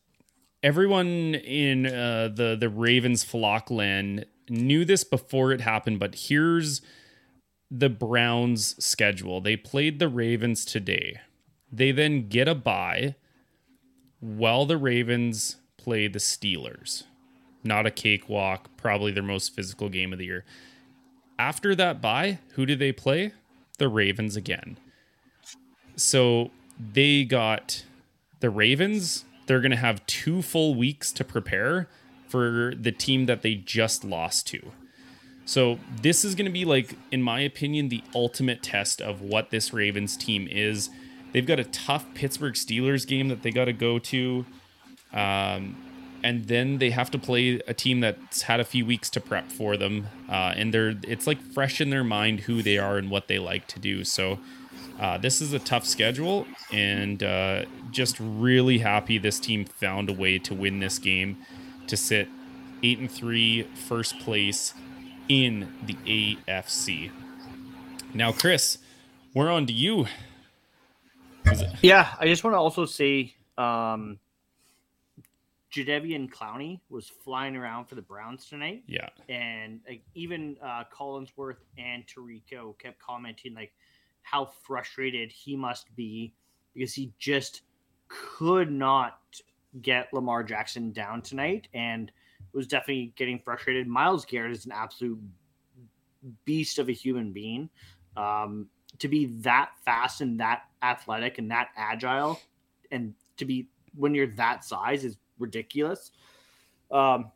[0.63, 6.81] everyone in uh, the, the Ravens flockland knew this before it happened, but here's
[7.71, 9.41] the Browns' schedule.
[9.41, 11.19] They played the Ravens today.
[11.71, 13.15] They then get a bye
[14.19, 17.03] while the Ravens play the Steelers
[17.65, 20.45] not a cakewalk, probably their most physical game of the year.
[21.37, 23.33] after that bye, who do they play?
[23.77, 24.77] The Ravens again.
[25.97, 27.83] So they got
[28.39, 29.25] the Ravens.
[29.45, 31.89] They're going to have two full weeks to prepare
[32.29, 34.71] for the team that they just lost to.
[35.45, 39.51] So this is going to be like, in my opinion, the ultimate test of what
[39.51, 40.89] this Ravens team is.
[41.31, 44.45] They've got a tough Pittsburgh Steelers game that they got to go to.
[45.13, 45.75] Um,
[46.23, 49.51] and then they have to play a team that's had a few weeks to prep
[49.51, 53.11] for them, uh, and they're it's like fresh in their mind who they are and
[53.11, 54.03] what they like to do.
[54.03, 54.39] So
[54.99, 60.13] uh, this is a tough schedule, and uh, just really happy this team found a
[60.13, 61.37] way to win this game
[61.85, 62.27] to sit
[62.81, 64.73] eight and three, first place
[65.29, 65.95] in the
[66.47, 67.11] AFC.
[68.13, 68.77] Now, Chris,
[69.33, 70.07] we're on to you.
[71.81, 74.19] Yeah, I just want to also say um,
[75.75, 78.83] Jadeveon Clowney was flying around for the Browns tonight.
[78.87, 79.09] Yeah.
[79.27, 83.73] And like even uh, Collinsworth and Tirico kept commenting like
[84.21, 86.33] how frustrated he must be
[86.73, 87.61] because he just
[88.07, 89.19] could not
[89.81, 92.11] get Lamar Jackson down tonight and
[92.55, 93.87] was definitely getting frustrated.
[93.87, 95.19] Myles Garrett is an absolute
[96.45, 97.69] beast of a human being.
[98.17, 102.39] Um, to be that fast and that athletic and that agile
[102.91, 106.11] and to be when you're that size is ridiculous.
[106.91, 107.31] Um,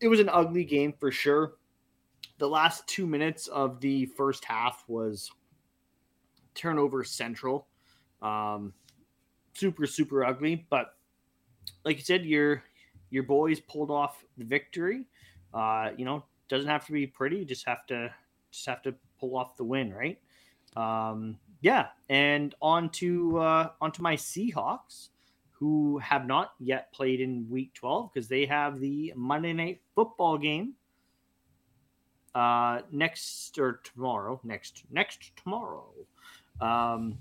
[0.00, 1.54] it was an ugly game for sure.
[2.38, 5.30] The last two minutes of the first half was
[6.54, 7.66] turnover central.
[8.22, 8.72] Um,
[9.54, 10.66] super, super ugly.
[10.68, 10.94] But
[11.84, 12.62] like you said, your
[13.16, 15.06] your boys pulled off the victory.
[15.54, 17.38] Uh, you know, doesn't have to be pretty.
[17.38, 18.12] You Just have to
[18.52, 20.18] just have to pull off the win, right?
[20.76, 25.08] Um, yeah, and on to uh, on to my Seahawks
[25.50, 30.36] who have not yet played in week 12 because they have the Monday night football
[30.36, 30.74] game
[32.34, 34.38] uh, next or tomorrow.
[34.44, 35.86] Next, next tomorrow.
[36.60, 37.16] Um,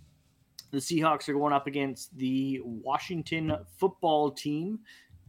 [0.71, 4.79] the Seahawks are going up against the Washington football team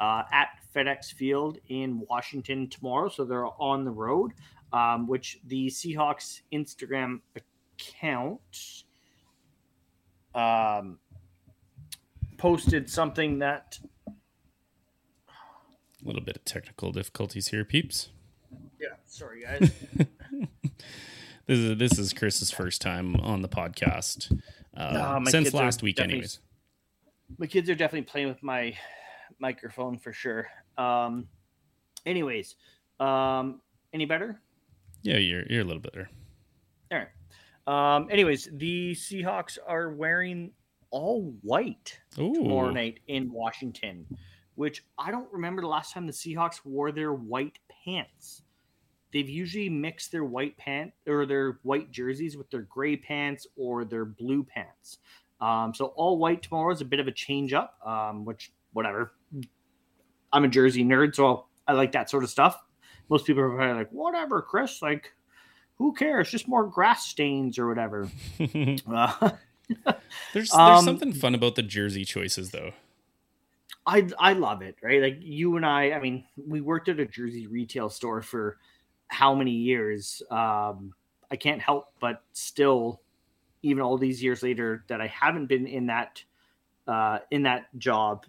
[0.00, 3.08] uh, at FedEx Field in Washington tomorrow.
[3.08, 4.32] So they're on the road,
[4.72, 8.84] um, which the Seahawks Instagram account.
[10.34, 10.98] Um,
[12.36, 14.12] posted something that a
[16.04, 18.10] little bit of technical difficulties here, peeps.
[18.80, 19.72] Yeah, sorry guys.
[21.46, 24.32] this is this is Chris's first time on the podcast
[24.76, 26.40] uh, no, since last week, anyways.
[27.38, 28.76] My kids are definitely playing with my
[29.38, 30.48] microphone for sure.
[30.78, 31.28] Um,
[32.04, 32.56] anyways,
[33.00, 33.60] um,
[33.92, 34.40] any better?
[35.02, 36.08] Yeah, you're you're a little better.
[36.90, 37.08] All right.
[37.66, 40.52] Um, anyways, the Seahawks are wearing
[40.90, 42.34] all white Ooh.
[42.34, 44.06] tomorrow night in Washington,
[44.54, 48.42] which I don't remember the last time the Seahawks wore their white pants.
[49.12, 53.84] They've usually mixed their white pant or their white jerseys with their gray pants or
[53.84, 54.98] their blue pants.
[55.40, 59.10] Um, so all white tomorrow is a bit of a change up, um, which whatever.
[60.32, 62.62] I'm a jersey nerd, so I like that sort of stuff.
[63.08, 64.82] Most people are probably like, whatever, Chris.
[64.82, 65.14] Like,
[65.76, 66.30] who cares?
[66.30, 68.08] Just more grass stains or whatever.
[68.40, 69.30] uh,
[69.84, 69.94] there's
[70.32, 72.72] there's um, something fun about the jersey choices though.
[73.86, 75.00] I I love it, right?
[75.00, 78.58] Like you and I, I mean, we worked at a jersey retail store for
[79.08, 80.22] how many years?
[80.30, 80.92] Um,
[81.30, 83.00] I can't help but still,
[83.62, 86.22] even all these years later, that I haven't been in that
[86.86, 88.26] uh, in that job.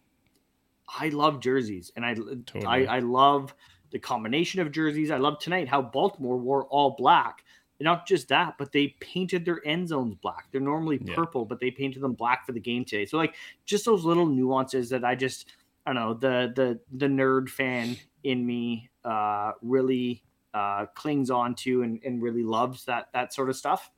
[0.87, 2.65] I love jerseys, and I totally.
[2.65, 3.53] I, I love
[3.91, 5.11] the combination of jerseys.
[5.11, 7.43] I love tonight how Baltimore wore all black
[7.79, 10.47] not just that, but they painted their end zones black.
[10.51, 11.47] They're normally purple, yeah.
[11.49, 13.05] but they painted them black for the game today.
[13.05, 13.35] So like
[13.65, 15.47] just those little nuances that I just
[15.85, 20.23] I don't know the the the nerd fan in me uh, really
[20.53, 23.91] uh, clings on to and, and really loves that that sort of stuff.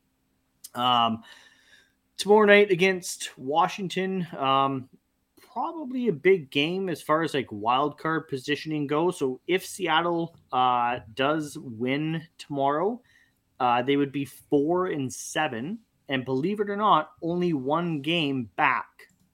[0.75, 1.23] Um,
[2.17, 4.89] tomorrow night against Washington, um,
[5.59, 9.19] probably a big game as far as like wild card positioning goes.
[9.19, 13.01] So if Seattle uh, does win tomorrow
[13.59, 18.49] uh, they would be four and seven, and believe it or not, only one game
[18.55, 18.87] back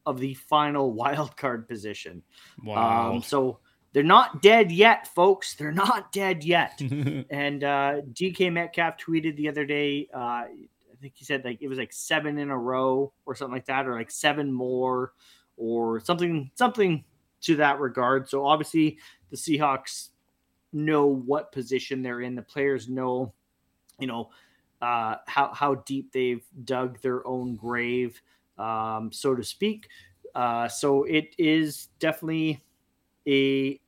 [0.05, 2.23] of the final wild card position.
[2.63, 3.13] Wow!
[3.13, 3.59] Um, so
[3.93, 5.55] they're not dead yet, folks.
[5.55, 6.81] They're not dead yet.
[7.29, 10.09] and uh, DK Metcalf tweeted the other day.
[10.13, 13.53] Uh, I think he said like it was like seven in a row or something
[13.53, 15.13] like that, or like seven more,
[15.57, 17.03] or something something
[17.41, 18.29] to that regard.
[18.29, 18.97] So obviously
[19.29, 20.09] the Seahawks
[20.73, 22.35] know what position they're in.
[22.35, 23.33] The players know
[23.99, 24.29] you know,
[24.81, 28.21] uh, how how deep they've dug their own grave,
[28.57, 29.87] um, so to speak.
[30.33, 32.61] Uh, so it is definitely
[33.27, 33.79] a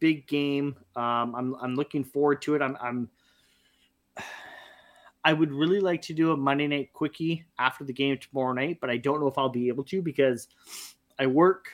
[0.00, 0.76] big game.
[0.96, 2.62] Um, I'm I'm looking forward to it.
[2.62, 3.08] I'm I'm
[5.24, 8.78] I would really like to do a Monday night quickie after the game tomorrow night,
[8.80, 10.48] but I don't know if I'll be able to because
[11.18, 11.68] I work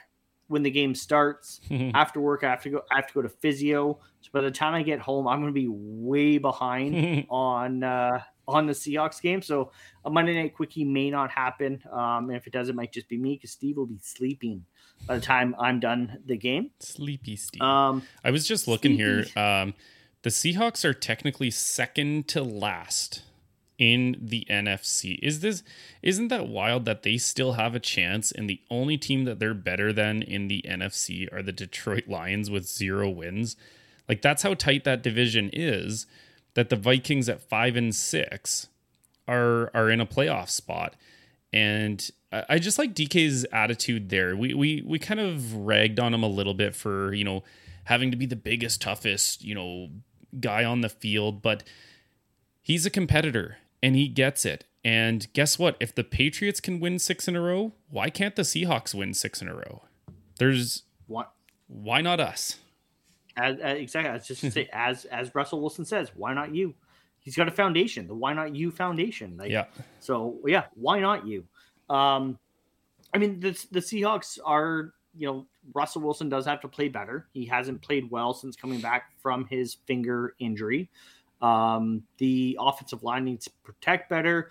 [0.48, 1.60] when the game starts.
[1.94, 2.82] after work, I have to go.
[2.90, 3.98] I have to go to physio.
[4.20, 8.20] So by the time I get home, I'm going to be way behind on uh,
[8.48, 9.42] on the Seahawks game.
[9.42, 9.70] So
[10.04, 11.82] a Monday night quickie may not happen.
[11.90, 14.64] Um, and if it does, it might just be me because Steve will be sleeping
[15.06, 16.70] by the time I'm done the game.
[16.80, 17.62] Sleepy Steve.
[17.62, 19.30] Um, I was just looking sleepy.
[19.30, 19.42] here.
[19.42, 19.74] Um,
[20.22, 23.22] the Seahawks are technically second to last
[23.80, 25.18] in the NFC.
[25.22, 25.64] Is this
[26.02, 29.54] isn't that wild that they still have a chance and the only team that they're
[29.54, 33.56] better than in the NFC are the Detroit Lions with zero wins?
[34.08, 36.06] Like that's how tight that division is
[36.54, 38.68] that the Vikings at 5 and 6
[39.26, 40.94] are are in a playoff spot.
[41.52, 44.36] And I I just like DK's attitude there.
[44.36, 47.44] We we we kind of ragged on him a little bit for, you know,
[47.84, 49.88] having to be the biggest, toughest, you know,
[50.38, 51.64] guy on the field, but
[52.60, 54.64] he's a competitor and he gets it.
[54.82, 55.76] And guess what?
[55.78, 59.42] If the Patriots can win 6 in a row, why can't the Seahawks win 6
[59.42, 59.82] in a row?
[60.38, 61.32] There's what?
[61.66, 62.58] why not us?
[63.36, 66.54] As, as exactly, I was just to say, as as Russell Wilson says, why not
[66.54, 66.74] you?
[67.20, 69.36] He's got a foundation, the Why Not You Foundation.
[69.36, 69.66] Like, Yeah.
[70.00, 71.44] So yeah, why not you?
[71.88, 72.38] Um,
[73.14, 77.28] I mean, the the Seahawks are you know Russell Wilson does have to play better.
[77.32, 80.88] He hasn't played well since coming back from his finger injury.
[81.40, 84.50] Um, the offensive line needs to protect better.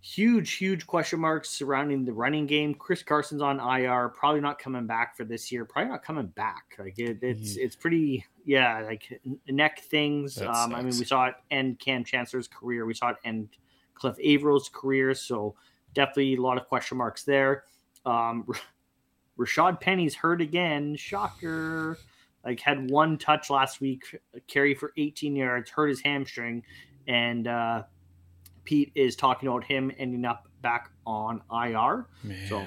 [0.00, 2.72] Huge, huge question marks surrounding the running game.
[2.74, 5.64] Chris Carson's on IR, probably not coming back for this year.
[5.64, 6.76] Probably not coming back.
[6.78, 10.40] Like it, it's it's pretty, yeah, like neck things.
[10.40, 12.86] Um, I mean, we saw it end Cam Chancellor's career.
[12.86, 13.48] We saw it end
[13.94, 15.14] Cliff Avril's career.
[15.14, 15.56] So
[15.94, 17.64] definitely a lot of question marks there.
[18.06, 18.46] Um,
[19.38, 20.96] Rashad Penny's hurt again.
[20.96, 21.98] Shocker.
[22.48, 24.02] Like had one touch last week,
[24.46, 26.62] carry for 18 yards, hurt his hamstring,
[27.06, 27.82] and uh,
[28.64, 32.06] Pete is talking about him ending up back on IR.
[32.48, 32.66] So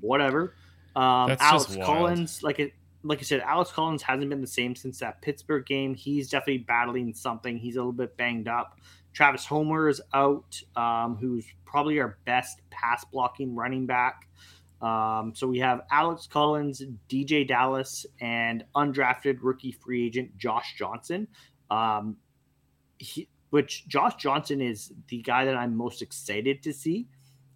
[0.00, 0.54] whatever.
[0.94, 1.76] Um, That's Alex.
[1.82, 2.72] Collins, like it,
[3.02, 5.92] like I said, Alex Collins hasn't been the same since that Pittsburgh game.
[5.96, 7.58] He's definitely battling something.
[7.58, 8.78] He's a little bit banged up.
[9.12, 14.28] Travis Homer is out, um, who's probably our best pass blocking running back.
[14.84, 21.26] Um, so we have Alex Collins, DeeJay Dallas, and undrafted rookie free agent Josh Johnson.
[21.70, 22.18] Um,
[22.98, 27.06] he, which Josh Johnson is the guy that I'm most excited to see.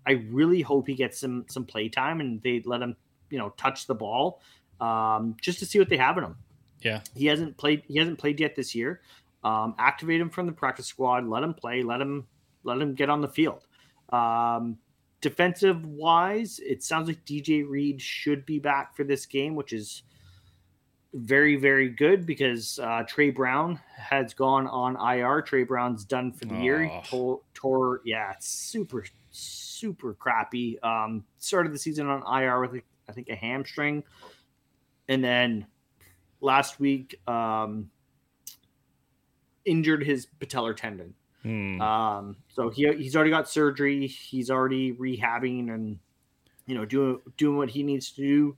[0.07, 2.97] I really hope he gets some some play time and they let him,
[3.29, 4.41] you know, touch the ball,
[4.81, 6.37] um, just to see what they have in him.
[6.81, 7.01] Yeah.
[7.15, 7.83] He hasn't played.
[7.89, 9.03] He hasn't played yet this year.
[9.45, 11.27] Um, activate him from the practice squad.
[11.27, 11.83] Let him play.
[11.83, 12.27] Let him
[12.65, 13.67] let him get on the field.
[14.11, 14.79] Um,
[15.21, 20.03] defensive wise, it sounds like DJ Reed should be back for this game, which is
[21.15, 25.41] very very good because uh, Tre Brown has gone on IR.
[25.43, 26.85] Tre Brown's done for the year.
[26.85, 27.01] He Oh.
[27.05, 30.79] tore, tore yeah, super super crappy.
[30.83, 34.05] Um, started the season on IR with I think a hamstring,
[35.09, 35.67] and then
[36.41, 37.91] last week um,
[39.65, 41.15] injured his patellar tendon.
[41.49, 41.81] Hmm.
[41.81, 44.07] Um, so he he's already got surgery.
[44.07, 45.99] He's already rehabbing and
[46.67, 48.57] you know doing doing what he needs to do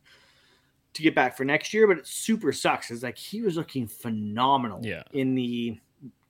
[0.94, 1.86] to get back for next year.
[1.86, 2.90] But it super sucks.
[2.90, 5.04] It's like he was looking phenomenal Yeah.
[5.12, 5.78] in the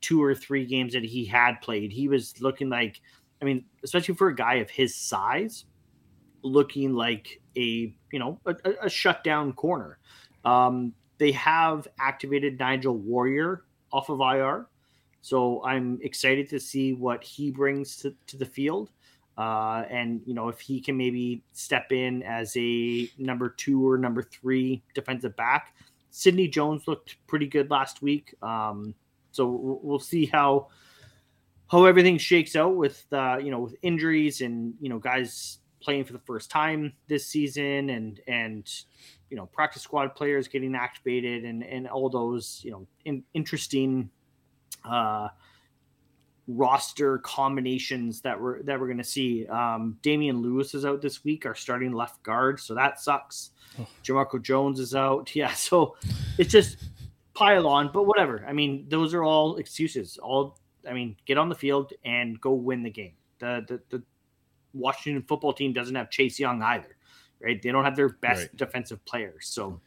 [0.03, 1.93] two or three games that he had played.
[1.93, 3.01] He was looking like,
[3.41, 5.65] I mean, especially for a guy of his size,
[6.43, 9.99] looking like a you know a, a, a shutdown corner.
[10.45, 14.67] Um, they have activated Nigel Warrior off of IR.
[15.23, 18.91] So I'm excited to see what he brings to, to the field.
[19.37, 23.97] Uh, and, you know, if he can maybe step in as a number two or
[23.97, 25.75] number three defensive back.
[26.11, 28.35] Sidney Jones looked pretty good last week.
[28.43, 28.95] Um,
[29.33, 30.69] so we'll see how
[31.71, 36.05] how everything shakes out with uh, you know with injuries and you know guys playing
[36.05, 38.83] for the first time this season and and
[39.31, 44.11] you know practice squad players getting activated and and all those you know in, interesting
[44.85, 45.29] uh
[46.49, 49.47] roster combinations that we're that we're going to see.
[49.47, 53.51] Um Damien Lewis is out this week our starting left guard so that sucks.
[54.05, 55.31] Jamarco Jones is out.
[55.37, 55.97] Yeah so
[56.39, 56.79] it's just
[57.35, 58.45] pile on but whatever.
[58.49, 60.19] I mean those are all excuses.
[60.19, 60.59] All
[60.89, 63.15] I mean get on the field and go win the game.
[63.39, 64.03] The the, the
[64.73, 66.97] Washington football team doesn't have Chase Young either
[67.43, 67.63] right?
[67.63, 68.57] They don't have their best Right.
[68.57, 69.81] defensive players so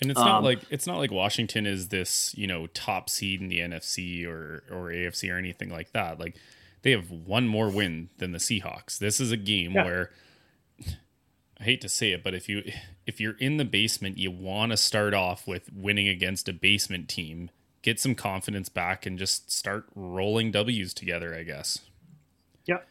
[0.00, 3.40] And it's not Um, like it's not like Washington is this, you know, top seed
[3.40, 6.20] in the NFC or or AFC or anything like that.
[6.20, 6.36] Like
[6.82, 8.98] they have one more win than the Seahawks.
[8.98, 9.84] This is a game Yeah.
[9.84, 10.10] where
[11.58, 12.62] I hate to say it, but if you
[13.06, 17.08] if you're in the basement, you want to start off with winning against a basement
[17.08, 17.50] team
[17.82, 21.78] get some confidence back and just start rolling W's together, I guess.
[22.64, 22.84] Yep.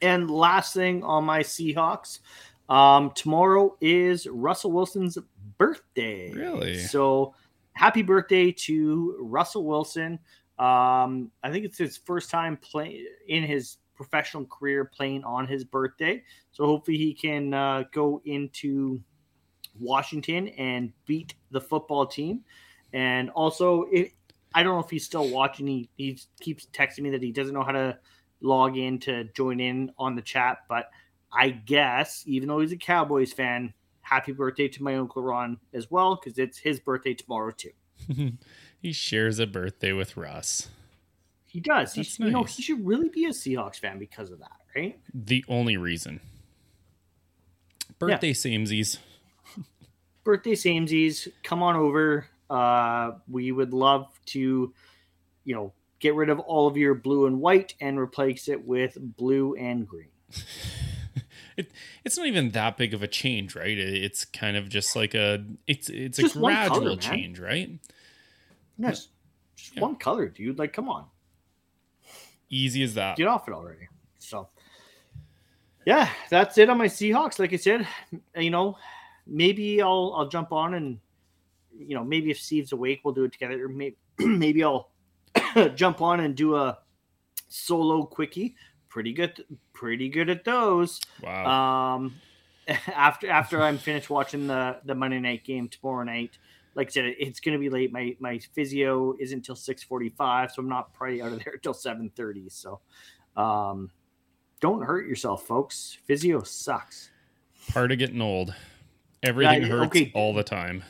[0.00, 2.20] And last thing on my Seahawks,
[2.68, 5.18] um, tomorrow is Russell Wilson's
[5.58, 6.32] birthday.
[6.32, 6.78] Really?
[6.78, 7.34] So
[7.72, 10.18] happy birthday to Russell Wilson.
[10.58, 15.64] Um, I think it's his first time playing in his professional career playing on his
[15.64, 16.22] birthday.
[16.50, 19.00] So hopefully he can uh, go into
[19.78, 22.40] Washington and beat the football team.
[22.92, 24.12] And also, it,
[24.54, 25.66] I don't know if he's still watching.
[25.66, 27.98] He, he keeps texting me that he doesn't know how to
[28.40, 30.58] log in to join in on the chat.
[30.68, 30.90] But
[31.32, 33.72] I guess, even though he's a Cowboys fan,
[34.12, 37.72] happy birthday to my Uncle Ron as well, because it's his birthday tomorrow, too.
[38.82, 40.68] he shares a birthday with Russ.
[41.46, 41.94] He does.
[41.94, 44.98] He, You know, he should really be a Seahawks fan because of that, right?
[45.14, 46.20] The only reason.
[47.98, 48.98] Birthday samesies.
[50.24, 52.26] birthday samesies, come on over.
[52.50, 54.74] Uh, we would love to,
[55.44, 58.98] you know, get rid of all of your blue and white and replace it with
[59.00, 60.08] blue and green.
[61.62, 61.72] It,
[62.04, 63.76] it's not even that big of a change, right?
[63.78, 67.70] It- It's kind of just like a it's it's Just a gradual color, change, right?
[68.78, 69.08] Yes,
[69.56, 70.58] just one color, dude.
[70.58, 71.06] Like, come on,
[72.50, 73.16] Easy as that.
[73.16, 73.88] get off it already.
[74.18, 74.48] So,
[75.86, 77.38] yeah, that's it on my Seahawks.
[77.38, 77.86] Like I said,
[78.36, 78.76] you know,
[79.26, 80.98] maybe I'll I'll jump on and
[81.78, 83.64] you know maybe if Steve's awake, we'll do it together.
[83.64, 84.90] Or maybe maybe I'll
[85.74, 86.78] jump on and do a
[87.48, 88.54] solo quickie.
[88.92, 91.00] Pretty good, pretty good at those.
[91.22, 91.94] Wow.
[91.94, 92.14] Um,
[92.94, 96.36] after after I'm finished watching the the Monday night game tomorrow night,
[96.74, 97.90] like I said, it's gonna be late.
[97.90, 101.52] My my physio isn't until six forty five, so I'm not probably out of there
[101.54, 102.50] until seven thirty.
[102.50, 102.80] So,
[103.34, 103.90] um,
[104.60, 105.96] don't hurt yourself, folks.
[106.04, 107.08] Physio sucks.
[107.70, 108.54] Part of getting old.
[109.22, 110.12] Everything Yeah, hurts okay.
[110.14, 110.84] all the time.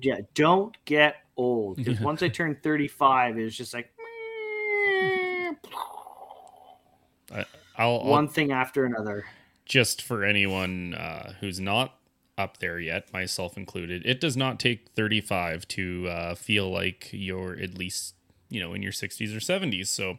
[0.00, 3.92] Yeah, don't get old because once I turn thirty five, it's just like
[7.32, 7.44] I,
[7.76, 9.26] I'll, I'll one thing after another.
[9.64, 11.94] just for anyone uh, who's not
[12.36, 17.58] up there yet, myself included, it does not take 35 to uh, feel like you're
[17.58, 18.14] at least,
[18.48, 19.88] you know, in your 60s or 70s.
[19.88, 20.18] So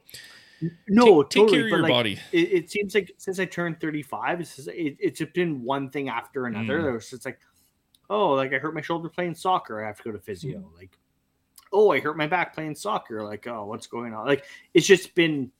[0.88, 2.20] No, Take- take care of your like, body.
[2.32, 6.10] It, it seems like since I turned 35, it's, just, it, it's been one thing
[6.10, 6.92] after another.
[6.92, 6.96] Mm.
[6.98, 7.40] It's just like,
[8.10, 9.84] oh, like I hurt my shoulder playing soccer.
[9.84, 10.60] I have to go to physio.
[10.60, 10.78] Mm.
[10.78, 10.98] Like,
[11.72, 13.24] oh, I hurt my back playing soccer.
[13.24, 14.26] Like, oh, what's going on?
[14.26, 14.44] Like,
[14.74, 15.52] it's just been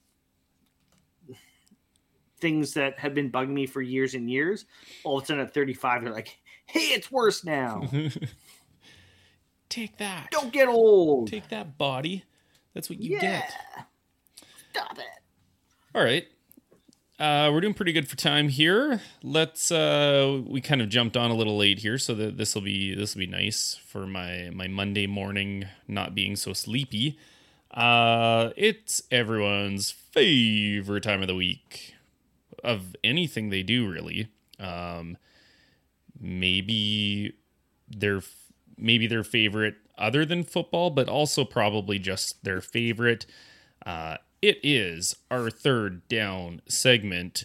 [2.40, 4.64] things that have been bugging me for years and years.
[5.04, 7.88] All of a sudden at 35, they're like, hey, it's worse now.
[9.68, 10.28] take that.
[10.30, 11.28] Don't get old.
[11.28, 12.24] take that body.
[12.74, 13.20] That's what you yeah.
[13.20, 13.52] get.
[14.72, 15.04] Stop it.
[15.94, 16.26] All right.
[17.18, 19.02] Uh, we're doing pretty good for time here.
[19.22, 19.70] Let's.
[19.70, 22.94] Uh, we kind of jumped on a little late here, so that this will be
[22.94, 27.18] this will be nice for my my Monday morning not being so sleepy.
[27.70, 31.94] Uh, it's everyone's favorite time of the week
[32.64, 34.28] of anything they do, really.
[34.58, 35.16] Um,
[36.18, 37.34] maybe
[37.88, 38.20] their
[38.76, 43.26] maybe their favorite other than football, but also probably just their favorite.
[43.84, 47.44] Uh, it is our third down segment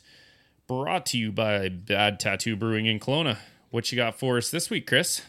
[0.68, 3.38] brought to you by Bad Tattoo Brewing in Kelowna.
[3.70, 5.22] What you got for us this week, Chris?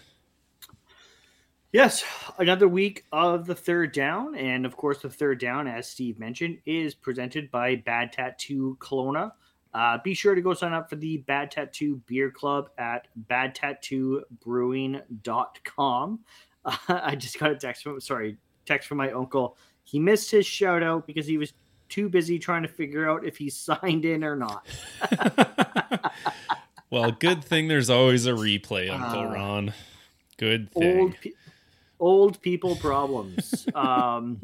[1.73, 2.05] Yes,
[2.39, 4.35] another week of the third down.
[4.37, 9.33] And of course, the third down, as Steve mentioned, is presented by Bad Tattoo Kelowna.
[9.77, 16.21] Uh, be sure to go sign up for the Bad Tattoo Beer Club at badtattoobrewing.com.
[16.65, 19.57] Uh, I just got a text from, sorry, text from my uncle.
[19.85, 21.53] He missed his shout out because he was
[21.89, 24.67] too busy trying to figure out if he signed in or not.
[26.89, 29.75] Well, good thing there's always a replay, Uncle Uh, Ron.
[30.37, 31.01] Good thing.
[31.01, 31.33] old pe-
[31.99, 33.67] old people problems.
[33.75, 34.41] um,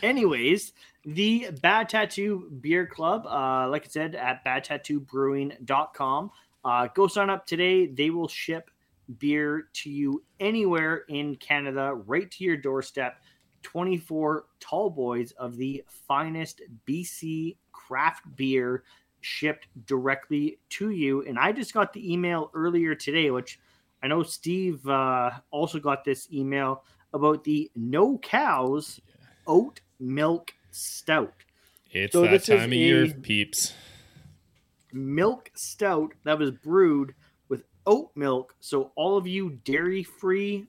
[0.00, 0.72] anyways,
[1.14, 6.30] the Bad Tattoo Beer Club, uh, like I said, at badtattoobrewing.com.
[6.62, 7.86] Uh, go sign up today.
[7.86, 8.70] They will ship
[9.18, 13.22] beer to you anywhere in Canada, right to your doorstep.
[13.62, 18.84] 24 tall boys of the finest BC craft beer
[19.22, 21.22] shipped directly to you.
[21.22, 23.58] And I just got the email earlier today, which
[24.02, 26.84] I know Steve uh, also got this email
[27.14, 29.00] about the No Cows
[29.46, 31.32] Oat Milk Stout.
[31.90, 33.72] It's So that time of year, peeps.
[34.92, 37.14] Milk stout that was brewed
[37.48, 38.54] with oat milk.
[38.60, 40.66] So all of you dairy free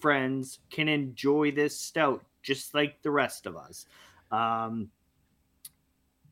[0.00, 3.86] friends can enjoy this stout just like the rest of us.
[4.30, 4.90] Um,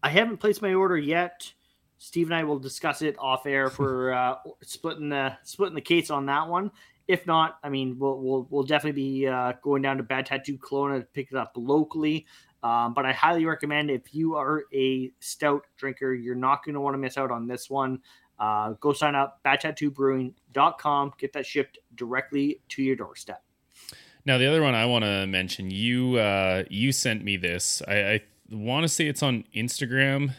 [0.02, 1.52] I haven't placed my order yet.
[1.98, 6.10] Steve and I will discuss it off air for uh, splitting the splitting the case
[6.10, 6.70] on that one.
[7.08, 10.58] if not, I mean, we'll we'll, we'll definitely be uh, going down to Bad Tattoo
[10.58, 12.26] Kelowna to pick it up locally.
[12.62, 16.80] Um, but I highly recommend if you are a stout drinker, you're not going to
[16.80, 18.00] want to miss out on this one.
[18.38, 23.42] Uh, go sign up, badtattoobrewing.com, get that shipped directly to your doorstep.
[24.24, 27.82] Now, the other one I want to mention, you uh, you sent me this.
[27.88, 30.34] I, I want to say it's on Instagram.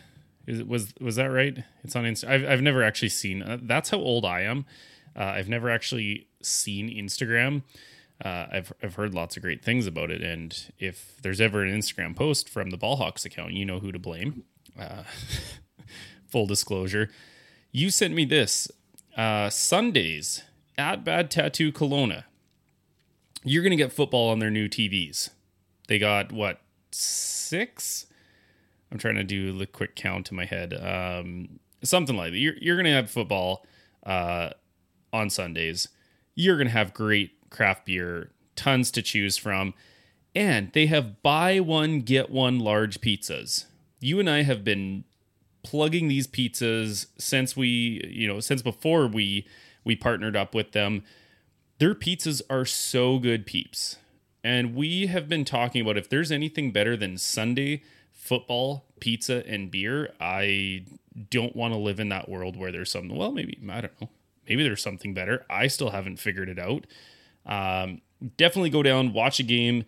[0.48, 1.64] Is it was was that right?
[1.84, 2.28] It's on Insta.
[2.28, 3.42] I've I've never actually seen.
[3.42, 4.66] Uh, that's how old I am.
[5.16, 7.64] Uh, I've never actually seen Instagram.
[8.24, 11.76] Uh, I've I've heard lots of great things about it, and if there's ever an
[11.76, 14.44] Instagram post from the Ballhawks account, you know who to blame.
[14.80, 15.04] Uh,
[16.28, 17.10] full disclosure,
[17.72, 18.70] you sent me this
[19.18, 20.44] uh, Sundays
[20.78, 22.26] at Bad Tattoo Kelowna.
[23.44, 25.30] You're gonna get football on their new TVs.
[25.88, 26.62] They got what
[26.92, 28.06] six?
[28.92, 30.74] I'm trying to do the quick count in my head.
[30.74, 32.38] Um, something like that.
[32.38, 33.66] You're you're gonna have football
[34.06, 34.52] uh,
[35.12, 35.88] on Sundays.
[36.36, 39.76] You're gonna have great craft beer, tons to choose from.
[40.34, 43.66] And they have buy one, get one large pizzas.
[44.00, 45.04] You and I have been
[45.64, 49.46] plugging these pizzas since we, you know, since before we
[49.84, 51.04] we partnered up with them.
[51.80, 53.98] Their pizzas are so good, peeps.
[54.44, 59.72] And we have been talking about if there's anything better than Sunday football, pizza, and
[59.72, 60.86] beer, I
[61.30, 64.10] don't want to live in that world where there's something, well, maybe, I don't know,
[64.48, 65.46] maybe there's something better.
[65.50, 66.86] I still haven't figured it out.
[67.46, 68.02] Um,
[68.38, 69.86] definitely go down, watch a game,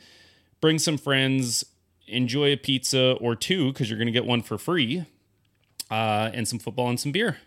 [0.61, 1.63] bring some friends,
[2.07, 5.05] enjoy a pizza or two because you're going to get one for free,
[5.91, 7.37] uh, and some football and some beer.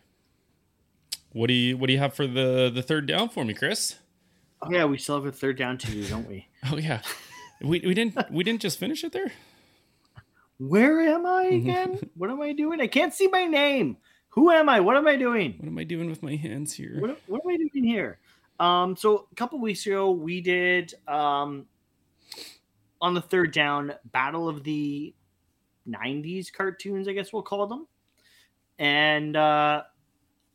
[1.32, 3.96] What do you What do you have for the the third down for me, Chris?
[4.62, 6.46] Oh yeah, we still have a third down to do, don't we?
[6.72, 7.02] Oh yeah,
[7.60, 9.32] we we didn't we didn't just finish it there.
[10.58, 12.00] Where am I again?
[12.14, 12.80] what am I doing?
[12.80, 13.98] I can't see my name.
[14.30, 14.80] Who am I?
[14.80, 15.54] What am I doing?
[15.58, 17.00] What am I doing with my hands here?
[17.00, 18.18] What, what am I doing here?
[18.58, 21.66] Um, so a couple weeks ago, we did um,
[23.00, 25.14] on the third down battle of the
[25.88, 27.86] '90s cartoons, I guess we'll call them,
[28.78, 29.82] and uh,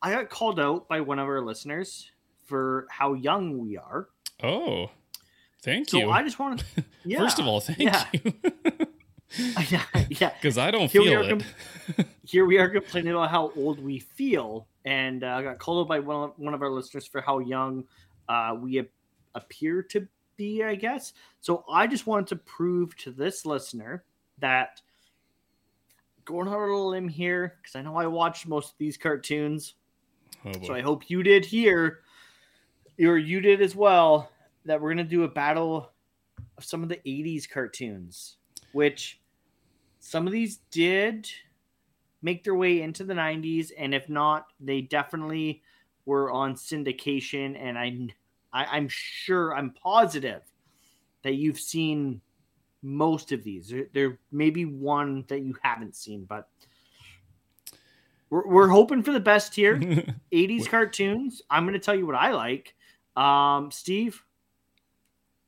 [0.02, 2.10] I got called out by one of our listeners
[2.46, 4.10] for how young we are.
[4.44, 4.90] Oh,
[5.62, 6.10] thank So you.
[6.10, 6.66] I just wanted,
[7.06, 8.06] yeah, First of all, thank yeah.
[8.12, 8.34] you.
[9.70, 9.84] yeah.
[10.10, 11.30] Because I don't Here feel it.
[11.96, 15.86] com- here we are complaining about how old we feel, and uh, I got called
[15.86, 17.86] out by one of, one of our listeners for how young
[18.30, 18.88] uh, we ap-
[19.36, 20.08] appear to
[20.38, 21.14] be, I guess.
[21.40, 24.04] So I just wanted to prove to this listener
[24.40, 24.82] that
[26.26, 29.76] going on a little limb here, because I know I watched most of these cartoons,
[30.46, 32.00] Oh, so I hope you did here,
[33.00, 34.32] or you did as well,
[34.66, 35.92] that we're gonna do a battle
[36.58, 38.38] of some of the '80s cartoons,
[38.72, 39.21] which
[40.02, 41.30] some of these did
[42.24, 45.62] make their way into the 90s and if not they definitely
[46.06, 48.08] were on syndication and I,
[48.52, 50.42] I i'm sure i'm positive
[51.24, 52.20] that you've seen
[52.84, 53.70] most of these.
[53.70, 56.50] There, there may be one that you haven't seen but
[58.32, 59.78] we're, we're hoping for the best here.
[60.34, 62.76] 80s cartoons i'm going to tell you what i like.
[63.16, 64.24] Um steve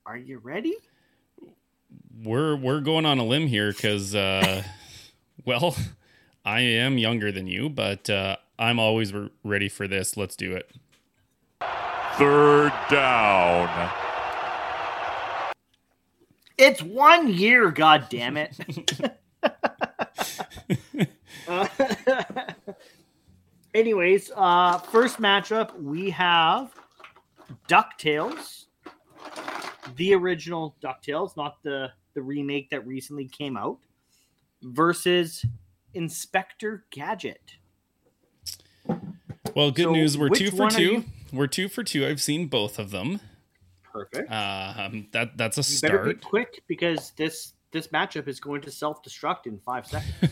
[0.06, 0.76] are you ready
[2.22, 4.64] we're we're going on a limb here because, uh,
[5.46, 5.76] well,
[6.46, 10.18] I am younger than you, but uh, I'm always re- ready for this.
[10.18, 10.70] Let's do it.
[12.18, 13.92] Third down.
[16.58, 18.56] It's one year, god damn it.
[21.48, 21.68] Uh,
[23.74, 26.72] anyways, uh first matchup we have
[27.68, 28.66] DuckTales.
[29.96, 33.78] The original DuckTales, not the the remake that recently came out,
[34.62, 35.46] versus
[35.94, 37.56] Inspector Gadget.
[39.56, 40.18] Well, good So news.
[40.18, 40.82] We're two for two.
[40.84, 42.06] you- We're two for two.
[42.06, 43.20] I've seen both of them.
[43.92, 44.32] Perfect.
[44.32, 46.22] Um, that that's a You better be start.
[46.24, 50.32] quick because this this matchup is going to self-destruct in five seconds.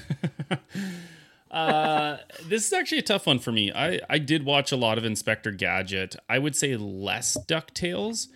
[1.52, 2.18] uh,
[2.48, 3.72] this is actually a tough one for me.
[3.72, 6.16] I, I did watch a lot of Inspector Gadget.
[6.30, 8.28] I would say less DuckTales,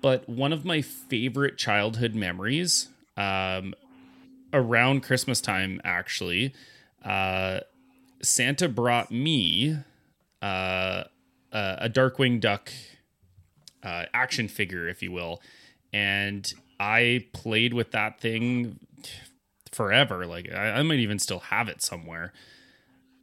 [0.00, 3.74] but one of my favorite childhood memories um,
[4.52, 6.54] around Christmas time, actually,
[7.04, 7.60] uh,
[8.22, 9.76] Santa brought me
[10.42, 11.04] uh,
[11.52, 12.72] a Darkwing Duck
[13.82, 15.40] uh, action figure, if you will.
[15.92, 18.78] And I played with that thing
[19.72, 20.26] forever.
[20.26, 22.32] Like, I, I might even still have it somewhere.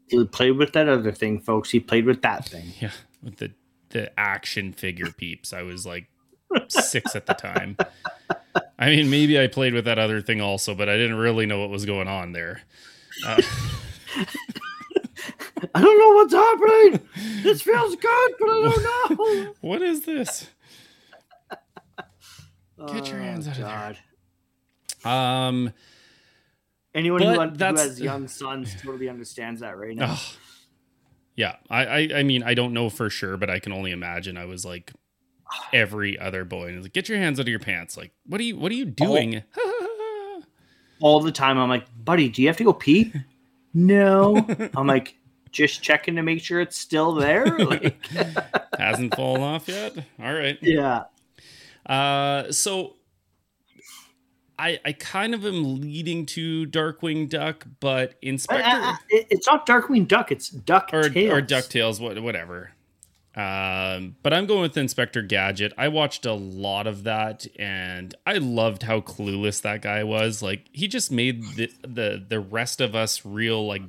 [0.07, 1.69] he played with that other thing, folks.
[1.71, 2.73] He played with that thing.
[2.79, 3.51] Yeah, with the
[3.89, 5.53] the action figure peeps.
[5.53, 6.07] I was like
[6.69, 7.77] six at the time.
[8.77, 11.59] I mean, maybe I played with that other thing also, but I didn't really know
[11.59, 12.61] what was going on there.
[13.25, 13.41] Uh,
[15.75, 17.09] I don't know what's happening.
[17.43, 19.53] This feels good, but I don't know.
[19.61, 20.47] what is this?
[22.87, 23.97] Get your hands out of God.
[25.03, 25.13] there.
[25.13, 25.73] Um,
[26.93, 30.11] Anyone who, who has young sons totally understands that right now.
[30.13, 30.19] ugh.
[31.35, 31.55] yeah.
[31.69, 34.37] I, I, I mean, I don't know for sure, but I can only imagine.
[34.37, 34.91] I was like
[35.73, 37.97] every other boy, and like, get your hands out of your pants.
[37.97, 39.43] Like, what are you, what are you doing?
[41.01, 43.13] All the time, I'm like, buddy, do you have to go pee?
[43.75, 44.45] No.
[44.77, 45.15] I'm like,
[45.51, 47.45] just checking to make sure it's still there.
[47.57, 48.05] Like,
[48.77, 49.95] Hasn't fallen off yet.
[50.21, 50.59] All right.
[50.61, 51.05] yeah.
[51.83, 52.97] Uh, so
[54.59, 59.65] I I kind of am leading to Darkwing Duck, but Inspector I- it- it's not
[59.65, 60.31] Darkwing Duck.
[60.31, 61.33] It's Duck or Tales.
[61.33, 62.73] or Ducktales, what whatever.
[63.35, 65.73] Um, but I'm going with Inspector Gadget.
[65.75, 70.43] I watched a lot of that, and I loved how clueless that guy was.
[70.43, 73.81] Like he just made the the the rest of us real like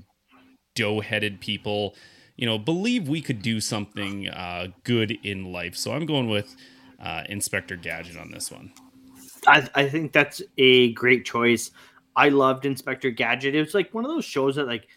[0.74, 1.94] dough headed people,
[2.36, 5.76] you know, believe we could do something uh, good in life.
[5.76, 6.56] So I'm going with
[6.98, 8.72] uh, Inspector Gadget on this one.
[9.46, 11.70] I, I think that's a great choice.
[12.16, 13.54] I loved Inspector Gadget.
[13.54, 14.88] It was like one of those shows that like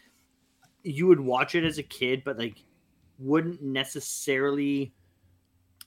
[0.82, 2.62] you would watch it as a kid, but like
[3.18, 4.94] wouldn't necessarily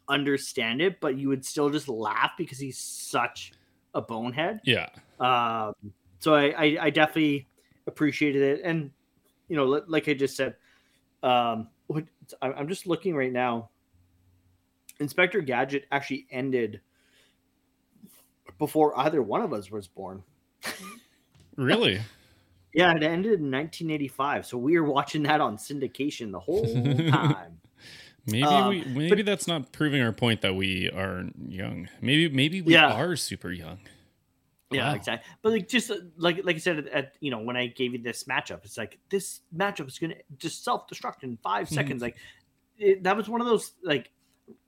[0.08, 3.54] understand it, but you would still just laugh because he's such
[3.94, 4.60] a bonehead.
[4.64, 4.90] Yeah.
[5.20, 5.74] Um,
[6.20, 7.48] so I, I, I definitely
[7.88, 8.92] appreciated it, and
[9.48, 10.56] you know, like I just said,
[11.24, 11.68] um,
[12.42, 13.70] I'm just looking right now.
[15.00, 16.82] Inspector Gadget actually ended
[18.60, 20.24] before either one of us was born.
[21.56, 22.00] Really?
[22.74, 26.64] Yeah, it ended in 1985, so we were watching that on syndication the whole
[27.10, 27.60] time.
[28.28, 31.90] Maybe Um, we maybe that's not proving our point that we are young.
[32.02, 32.94] Maybe maybe we Yeah.
[32.94, 33.80] are super young.
[34.70, 34.96] Yeah, Wow.
[34.96, 35.32] exactly.
[35.42, 38.00] But like just uh, like like I said at, you know when I gave you
[38.00, 41.76] this matchup, it's like this matchup is gonna just self destruct in five Mm-hmm.
[41.76, 42.02] seconds.
[42.04, 42.18] Like
[42.78, 44.12] it, that was one of those like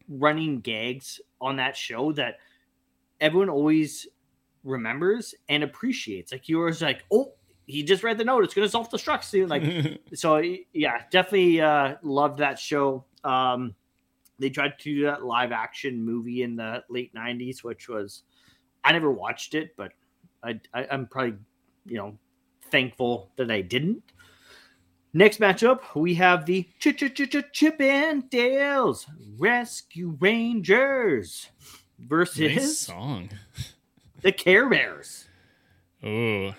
[0.10, 2.40] running gags on that show that
[3.22, 4.08] everyone always
[4.64, 6.32] remembers and appreciates.
[6.32, 7.34] Like you were like, oh,
[7.66, 9.50] he just read the note; it's gonna self destruct soon.
[9.50, 9.64] Like
[10.14, 10.44] so,
[10.74, 13.06] yeah, definitely uh, loved that show.
[13.24, 13.76] Um,
[14.40, 18.24] they tried to do that live action movie in the late '90s, which was
[18.84, 19.92] I never watched it, but
[20.44, 21.38] I, I I'm probably
[21.86, 22.18] you know
[22.72, 24.04] thankful that I didn't.
[25.16, 29.06] Next matchup, we have the Ch Ch Ch Ch Chip and Dale's
[29.38, 31.50] Rescue Rangers
[32.00, 33.30] nice versus song.
[34.22, 35.26] the Care Bears.
[36.04, 36.56] Oh.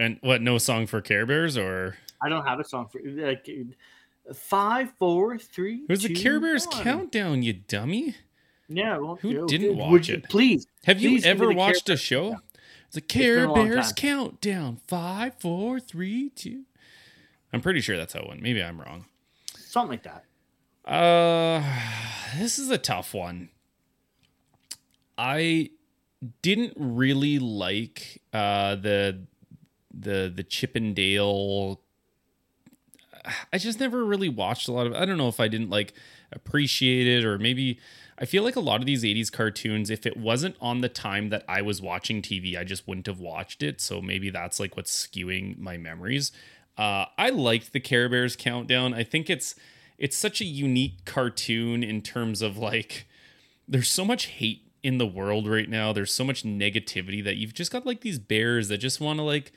[0.00, 3.46] And what no song for Care Bears or I don't have a song for like
[4.34, 5.82] five, four, three.
[5.88, 6.82] Who's the two, Care Bears one.
[6.82, 8.16] countdown, you dummy?
[8.66, 10.28] Yeah, well, Who you didn't would watch you it?
[10.30, 12.30] Please, Have you please me ever watched a show?
[12.30, 12.42] countdown.
[12.94, 14.80] Been Care Bears countdown.
[14.86, 16.62] Five, four, three, two.
[17.52, 18.40] I'm pretty sure that's how it went.
[18.42, 19.04] Maybe I'm wrong.
[19.54, 20.24] something like that.
[20.90, 21.62] Uh,
[22.38, 23.50] this is a tough one.
[25.18, 25.70] I
[26.42, 29.26] didn't really like uh the
[29.92, 31.80] the the Chippendale.
[33.52, 34.94] I just never really watched a lot of.
[34.94, 35.92] I don't know if I didn't like
[36.32, 37.78] appreciate it or maybe
[38.18, 41.30] I feel like a lot of these 80s cartoons if it wasn't on the time
[41.30, 44.76] that I was watching TV I just wouldn't have watched it so maybe that's like
[44.76, 46.30] what's skewing my memories.
[46.78, 48.94] Uh I liked the Care Bears countdown.
[48.94, 49.54] I think it's
[49.98, 53.06] it's such a unique cartoon in terms of like
[53.68, 55.92] there's so much hate in the world right now.
[55.92, 59.22] There's so much negativity that you've just got like these bears that just want to
[59.22, 59.52] like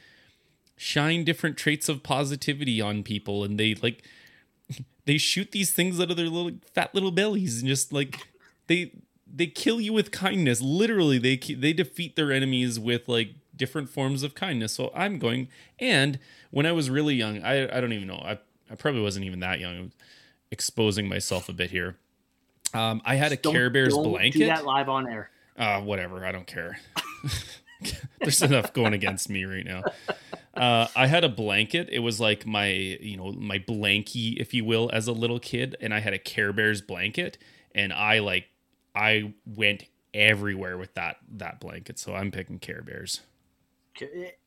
[0.75, 4.03] shine different traits of positivity on people and they like
[5.05, 8.27] they shoot these things out of their little fat little bellies and just like
[8.67, 8.91] they
[9.31, 14.23] they kill you with kindness literally they they defeat their enemies with like different forms
[14.23, 15.47] of kindness so i'm going
[15.79, 16.17] and
[16.51, 18.37] when i was really young i i don't even know i
[18.71, 19.91] i probably wasn't even that young
[20.51, 21.95] exposing myself a bit here
[22.73, 25.29] um i had a Don't- care bears don't blanket Do that live on air.
[25.57, 26.25] uh, whatever.
[26.25, 26.79] I don't care.
[28.19, 29.83] There's enough going against me right now.
[30.53, 31.89] Uh, I had a blanket.
[31.91, 35.75] It was like my, you know, my blankie, if you will, as a little kid,
[35.81, 37.37] and I had a Care Bears blanket,
[37.73, 38.45] and I like,
[38.95, 41.97] I went everywhere with that that blanket.
[41.97, 43.21] So I'm picking Care Bears.
[43.99, 44.37] it,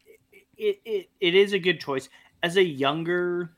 [0.57, 2.09] it, it, it is a good choice
[2.43, 3.51] as a younger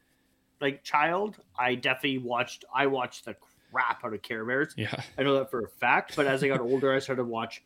[0.60, 3.36] like child i definitely watched i watched the
[3.70, 5.00] crap out of care bears Yeah.
[5.16, 7.62] i know that for a fact but as i got older i started to watch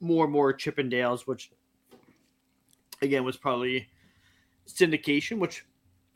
[0.00, 1.50] more and more chippendales which
[3.02, 3.88] again was probably
[4.68, 5.64] syndication which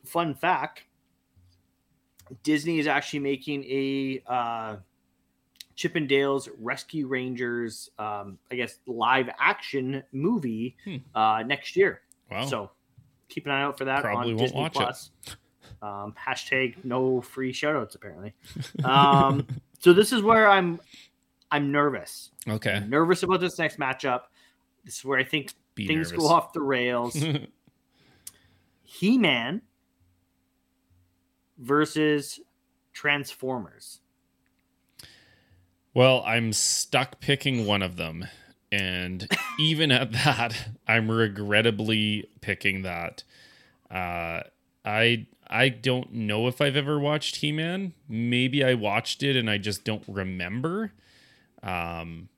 [0.04, 0.84] fun fact
[2.42, 4.76] disney is actually making a uh
[5.76, 10.96] chippendales rescue rangers um i guess live action movie Hmm.
[11.14, 12.46] uh next year Wow.
[12.46, 12.70] so
[13.28, 14.78] keep an eye out for that Probably on won't Disney watch it.
[14.78, 15.10] Plus.
[15.82, 18.32] Um, hashtag no free shoutouts apparently.
[18.84, 19.46] Um,
[19.80, 20.80] so this is where I'm
[21.50, 22.30] I'm nervous.
[22.48, 22.74] Okay.
[22.76, 24.22] I'm nervous about this next matchup.
[24.84, 26.24] This is where I think Be things nervous.
[26.26, 27.22] go off the rails.
[28.86, 29.62] He Man
[31.58, 32.38] versus
[32.92, 33.98] Transformers.
[35.92, 38.26] Well, I'm stuck picking one of them.
[38.70, 43.24] And even at that, I'm regrettably picking that.
[43.90, 44.42] Uh,
[44.84, 47.92] I I don't know if I've ever watched He-Man.
[48.08, 50.92] Maybe I watched it and I just don't remember.
[51.62, 52.28] Um,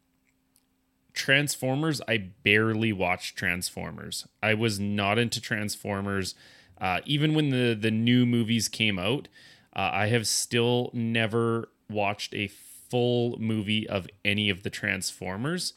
[1.16, 4.28] Transformers, I barely watched Transformers.
[4.42, 6.34] I was not into Transformers.
[6.78, 9.26] Uh, even when the the new movies came out,
[9.74, 15.72] uh, I have still never watched a full movie of any of the Transformers.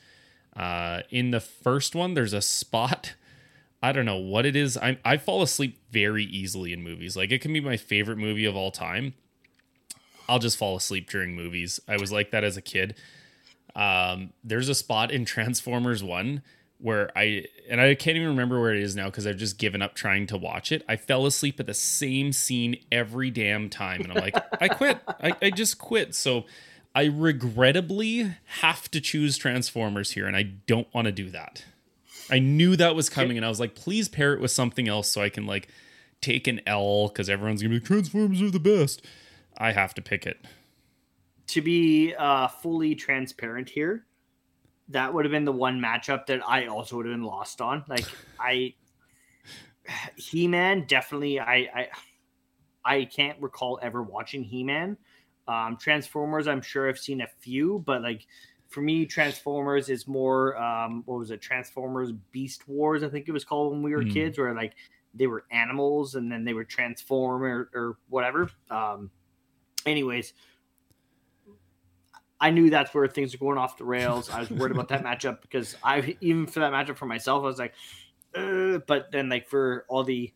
[0.55, 3.15] Uh, in the first one, there's a spot.
[3.81, 4.77] I don't know what it is.
[4.77, 7.15] I I fall asleep very easily in movies.
[7.15, 9.13] Like it can be my favorite movie of all time.
[10.27, 11.79] I'll just fall asleep during movies.
[11.87, 12.95] I was like that as a kid.
[13.79, 16.41] Um, there's a spot in Transformers One
[16.81, 19.81] where I and I can't even remember where it is now because I've just given
[19.81, 20.83] up trying to watch it.
[20.87, 24.99] I fell asleep at the same scene every damn time, and I'm like, I quit.
[25.07, 26.13] I, I just quit.
[26.13, 26.45] So
[26.93, 31.63] I regrettably have to choose Transformers here, and I don't want to do that.
[32.29, 35.07] I knew that was coming, and I was like, please pair it with something else
[35.07, 35.69] so I can like
[36.21, 39.01] take an L because everyone's gonna be like, Transformers are the best.
[39.57, 40.45] I have to pick it.
[41.49, 44.05] To be uh, fully transparent here,
[44.89, 47.83] that would have been the one matchup that I also would have been lost on.
[47.87, 48.05] Like
[48.39, 48.75] I,
[50.15, 51.39] He Man definitely.
[51.39, 51.87] I, I
[52.85, 54.97] I can't recall ever watching He Man.
[55.47, 58.27] Um, Transformers, I'm sure I've seen a few, but like
[58.67, 60.55] for me, Transformers is more.
[60.57, 61.41] Um, what was it?
[61.41, 64.09] Transformers Beast Wars, I think it was called when we were Hmm.
[64.09, 64.73] kids, where like
[65.15, 68.51] they were animals and then they would transform or, or whatever.
[68.69, 69.09] Um,
[69.87, 70.33] anyways,
[72.41, 74.29] I knew that's where things were going off the rails.
[74.29, 77.47] I was worried about that matchup because I even for that matchup for myself, I
[77.47, 77.73] was like,
[78.33, 80.33] but then like for all the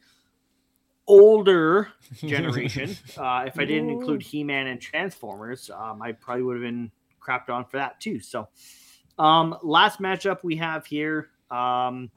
[1.08, 6.56] older generation, uh, if I didn't include He Man and Transformers, um, I probably would
[6.56, 6.92] have been
[7.22, 8.20] crapped on for that too.
[8.20, 8.50] So,
[9.18, 12.12] um, last matchup we have here, um,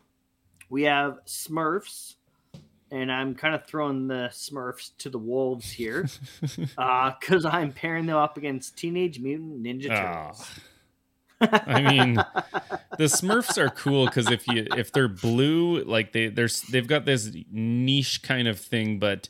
[0.68, 2.15] we have Smurfs.
[2.90, 6.06] And I'm kind of throwing the Smurfs to the wolves here
[6.40, 10.30] because I'm pairing them up against Teenage Mutant Ninja Ah.
[10.32, 10.50] Turtles.
[11.40, 12.14] I mean,
[12.98, 17.04] the Smurfs are cool because if you if they're blue, like they there's they've got
[17.04, 19.28] this niche kind of thing, but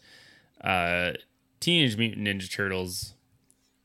[0.62, 1.12] uh,
[1.58, 3.14] Teenage Mutant Ninja Turtles,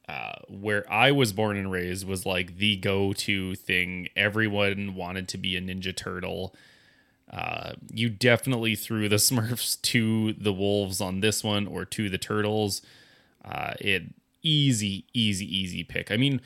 [0.07, 4.09] uh, where I was born and raised, was like the go to thing.
[4.15, 6.53] Everyone wanted to be a Ninja Turtle.
[7.31, 12.17] Uh, you definitely threw the Smurfs to the wolves on this one or to the
[12.17, 12.81] turtles.
[13.43, 14.03] Uh, it
[14.43, 16.11] easy, easy, easy pick.
[16.11, 16.41] I mean,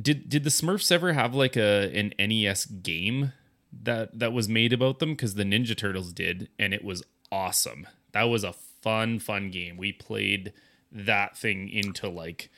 [0.00, 3.32] did did the Smurfs ever have like a an NES game
[3.72, 5.10] that that was made about them?
[5.10, 7.86] Because the Ninja Turtles did, and it was awesome.
[8.12, 9.76] That was a fun, fun game.
[9.76, 10.52] We played
[10.92, 12.50] that thing into like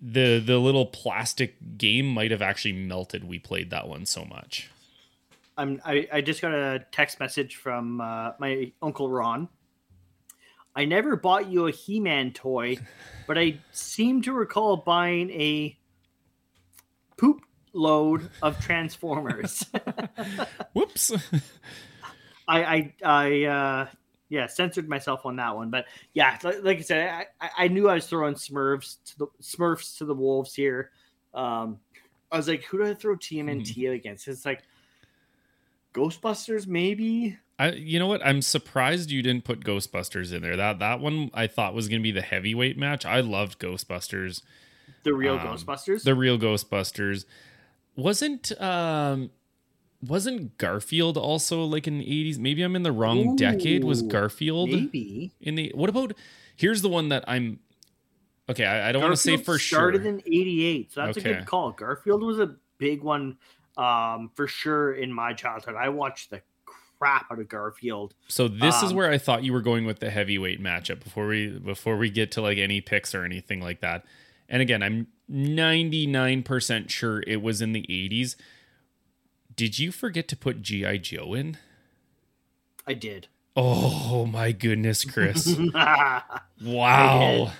[0.00, 3.24] the the little plastic game might have actually melted.
[3.24, 4.70] We played that one so much.
[5.58, 9.48] I'm, I, I just got a text message from uh, my uncle Ron.
[10.76, 12.78] I never bought you a He-Man toy,
[13.26, 15.76] but I seem to recall buying a
[17.16, 17.40] poop
[17.72, 19.66] load of Transformers.
[20.72, 21.12] Whoops.
[22.48, 23.86] I I I uh
[24.30, 27.88] yeah, censored myself on that one, but yeah, like, like I said, I, I- knew
[27.88, 30.90] I was throwing Smurfs to the Smurfs to the wolves here.
[31.34, 31.78] Um,
[32.30, 34.28] I was like, who do I throw TMNT against?
[34.28, 34.62] It's like
[35.94, 37.38] Ghostbusters, maybe.
[37.58, 38.24] I you know what?
[38.24, 40.56] I'm surprised you didn't put Ghostbusters in there.
[40.56, 43.04] That that one I thought was going to be the heavyweight match.
[43.04, 44.42] I loved Ghostbusters.
[45.02, 46.02] The real Um, Ghostbusters.
[46.04, 47.24] The real Ghostbusters.
[47.96, 49.30] Wasn't um
[50.00, 52.38] wasn't Garfield also like in the 80s?
[52.38, 53.82] Maybe I'm in the wrong decade.
[53.82, 55.32] Was Garfield maybe.
[55.40, 56.12] in the What about
[56.54, 57.60] Here's the one that I'm
[58.50, 60.08] Okay, I, I don't want to say for started sure.
[60.10, 61.72] in '88, so that's a good call.
[61.72, 63.36] Garfield was a big one
[63.78, 65.76] um, for sure in my childhood.
[65.78, 66.42] I watched the
[66.98, 68.14] crap out of Garfield.
[68.26, 71.26] So this is Um, where I thought you were going with the heavyweight matchup before
[71.28, 74.04] we before we get to like any picks or anything like that.
[74.48, 78.34] And again, I'm 99% sure it was in the 80s.
[79.54, 81.58] Did you forget to put GI Joe in?
[82.86, 83.28] I did.
[83.54, 85.56] Oh my goodness, Chris.
[86.62, 87.52] Wow.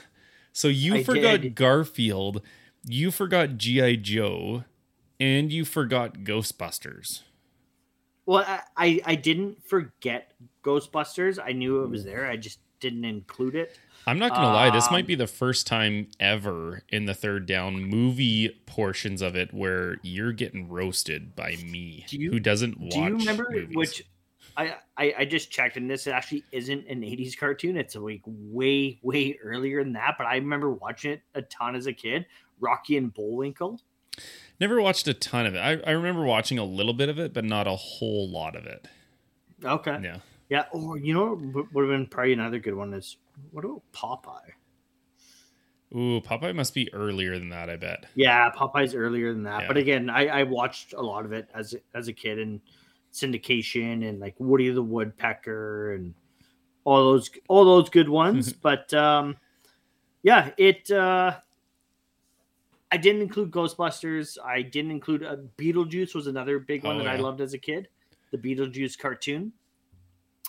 [0.53, 1.55] So you I forgot did.
[1.55, 2.43] Garfield,
[2.85, 4.65] you forgot GI Joe,
[5.20, 7.23] and you forgot Ghostbusters.
[8.27, 10.32] Well, I, I I didn't forget
[10.62, 11.39] Ghostbusters.
[11.43, 12.27] I knew it was there.
[12.27, 13.78] I just didn't include it.
[14.07, 17.47] I'm not gonna lie, this Um, might be the first time ever in the third
[17.47, 22.78] down movie portions of it where you're getting roasted by me, Do you- who doesn't
[22.81, 22.93] watch.
[22.93, 23.77] Do you remember movies.
[23.77, 24.05] which?
[24.57, 27.77] I, I I just checked, and this actually isn't an '80s cartoon.
[27.77, 30.16] It's like way way earlier than that.
[30.19, 32.27] But I remember watching it a ton as a kid.
[32.61, 33.81] Rocky and Bullwinkle.
[34.60, 35.59] Never watched a ton of it.
[35.59, 38.66] I, I remember watching a little bit of it, but not a whole lot of
[38.66, 38.89] it.
[39.64, 39.98] Okay.
[40.02, 40.18] Yeah.
[40.48, 40.64] Yeah.
[40.72, 43.16] Or you know what would have been probably another good one is
[43.51, 44.52] what about Popeye?
[45.94, 47.70] Ooh, Popeye must be earlier than that.
[47.70, 48.06] I bet.
[48.14, 49.66] Yeah, Popeye's earlier than that.
[49.66, 52.60] But again, I, I watched a lot of it as as a kid and
[53.12, 56.14] syndication and like Woody the Woodpecker and
[56.85, 58.52] all those all those good ones.
[58.62, 59.36] but um
[60.22, 61.36] yeah, it uh
[62.90, 64.39] I didn't include Ghostbusters.
[64.44, 67.59] I didn't include uh, Beetlejuice was another big one Oh, that I loved as a
[67.59, 67.89] kid.
[68.31, 69.52] The Beetlejuice cartoon.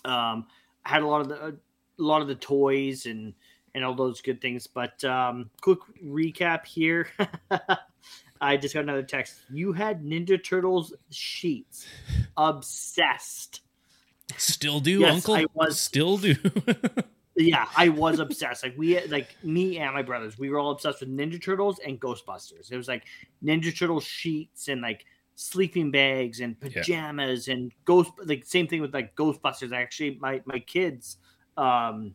[0.06, 0.48] Um,
[0.86, 1.54] I had a lot of the a
[1.98, 3.34] lot of the toys and
[3.76, 4.68] and all those good things.
[4.68, 7.08] But um, quick recap here.
[8.42, 9.36] I just got another text.
[9.52, 11.86] You had Ninja Turtles sheets.
[12.38, 13.62] Obsessed.
[14.38, 15.36] Still do, Yes, Uncle.
[15.36, 16.36] I was- Still do.
[17.40, 18.64] Yeah, I was obsessed.
[18.64, 22.00] Like we like me and my brothers, we were all obsessed with Ninja Turtles and
[22.00, 22.72] Ghostbusters.
[22.72, 23.06] It was like
[23.44, 25.06] Ninja Turtle sheets and like
[25.36, 29.72] sleeping bags and pajamas and ghost like same thing with like Ghostbusters.
[29.72, 31.18] Actually, my my kids
[31.56, 32.14] um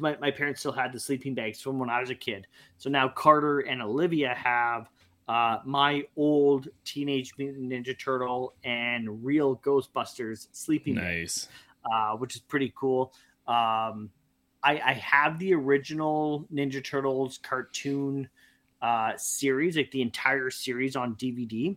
[0.00, 2.46] my, my parents still had the sleeping bags from when I was a kid.
[2.78, 4.90] So now Carter and Olivia have
[5.28, 11.48] uh, my old Teenage Mutant Ninja Turtle and real Ghostbusters sleeping bags
[11.84, 11.92] nice.
[11.92, 13.12] uh, which is pretty cool.
[13.46, 14.10] Um,
[14.62, 18.28] I, I have the original Ninja Turtles cartoon
[18.82, 21.76] uh, series, like the entire series on DVD,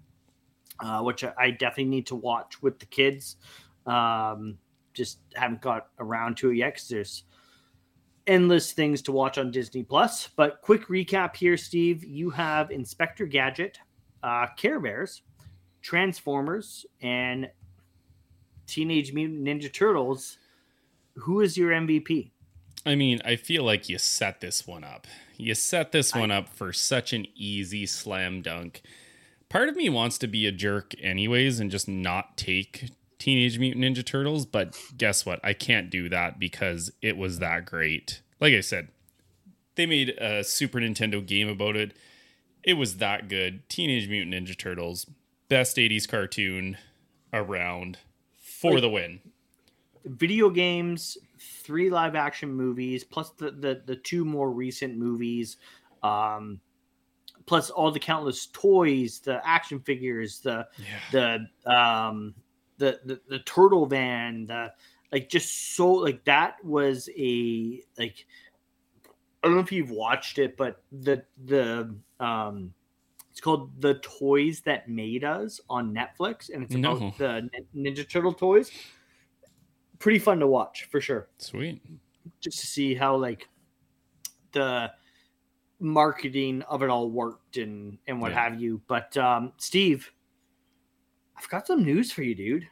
[0.79, 3.37] uh, which I, I definitely need to watch with the kids.
[3.85, 4.57] Um,
[4.93, 7.23] just haven't got around to it yet because there's
[8.27, 10.29] endless things to watch on Disney Plus.
[10.35, 13.79] But quick recap here, Steve: you have Inspector Gadget,
[14.23, 15.21] uh, Care Bears,
[15.81, 17.49] Transformers, and
[18.67, 20.37] Teenage Mutant Ninja Turtles.
[21.15, 22.31] Who is your MVP?
[22.85, 25.07] I mean, I feel like you set this one up.
[25.37, 28.81] You set this one up for such an easy slam dunk.
[29.49, 32.89] Part of me wants to be a jerk anyways and just not take
[33.19, 35.39] Teenage Mutant Ninja Turtles, but guess what?
[35.43, 38.21] I can't do that because it was that great.
[38.39, 38.87] Like I said,
[39.75, 41.93] they made a Super Nintendo game about it.
[42.63, 43.67] It was that good.
[43.69, 45.05] Teenage Mutant Ninja Turtles,
[45.49, 46.77] best 80s cartoon
[47.31, 47.99] around
[48.41, 48.81] for Wait.
[48.81, 49.19] the win.
[50.03, 51.17] Video games,
[51.61, 55.57] three live action movies, plus the the, the two more recent movies,
[56.03, 56.59] um,
[57.45, 60.67] plus all the countless toys, the action figures, the
[61.11, 62.33] the um
[62.77, 64.71] the, the the turtle van, the
[65.11, 68.25] like just so like that was a like
[69.43, 72.73] I don't know if you've watched it, but the the um
[73.29, 77.13] it's called The Toys That Made Us on Netflix, and it's about No.
[77.17, 78.71] the Ninja Turtle toys.
[80.01, 81.29] Pretty fun to watch for sure.
[81.37, 81.81] Sweet.
[82.41, 83.47] Just to see how like
[84.51, 84.91] the
[85.79, 88.43] marketing of it all worked and and what Yeah.
[88.49, 88.81] have you.
[88.87, 90.11] But um Steve,
[91.37, 92.67] I've got some news for you, dude.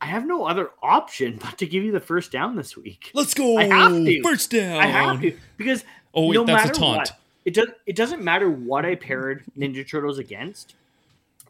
[0.00, 3.10] I have no other option but to give you the first down this week.
[3.14, 3.56] Let's go.
[3.56, 4.22] I have to.
[4.22, 4.78] First down.
[4.78, 5.84] I have to because
[6.16, 6.96] Oh, wait, no that's a matter taunt.
[6.98, 7.12] what,
[7.44, 7.68] it does.
[7.86, 10.74] It doesn't matter what I paired Ninja Turtles against.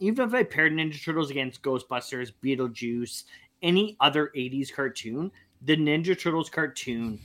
[0.01, 3.25] Even if I paired Ninja Turtles against Ghostbusters, Beetlejuice,
[3.63, 5.31] any other '80s cartoon,
[5.63, 7.19] the Ninja Turtles cartoon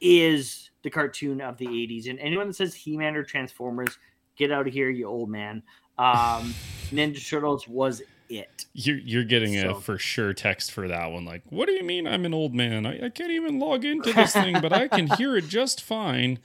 [0.00, 2.08] is the cartoon of the '80s.
[2.08, 3.98] And anyone that says He-Man or Transformers,
[4.36, 5.62] get out of here, you old man.
[5.98, 6.54] Um,
[6.90, 8.66] Ninja Turtles was it.
[8.72, 11.24] You're you're getting a for sure text for that one.
[11.24, 12.86] Like, what do you mean I'm an old man?
[12.86, 16.38] I, I can't even log into this thing, but I can hear it just fine.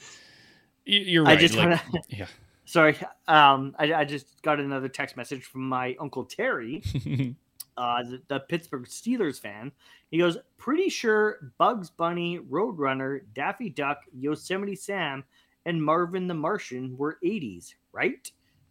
[0.86, 1.40] You're I right.
[1.40, 2.28] just like, wanna- yeah.
[2.66, 2.98] Sorry,
[3.28, 6.82] um, I, I just got another text message from my uncle Terry,
[7.78, 9.72] uh, the, the Pittsburgh Steelers fan.
[10.10, 15.24] He goes, "Pretty sure Bugs Bunny, Roadrunner, Daffy Duck, Yosemite Sam,
[15.66, 18.30] and Marvin the Martian were '80s, right?"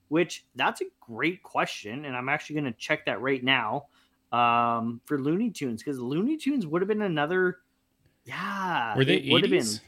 [0.09, 3.87] Which that's a great question, and I'm actually going to check that right now
[4.33, 7.59] um, for Looney Tunes because Looney Tunes would have been another.
[8.25, 9.81] Yeah, Were they would have been 80s?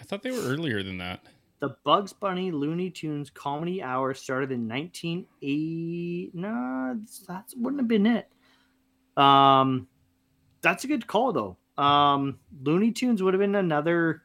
[0.00, 1.20] I thought they were earlier than that.
[1.64, 6.30] The Bugs Bunny Looney Tunes Comedy Hour started in 1980.
[6.34, 8.28] No, that wouldn't have been it.
[9.16, 9.88] Um,
[10.60, 11.56] that's a good call though.
[11.82, 14.22] Um, Looney Tunes would have been another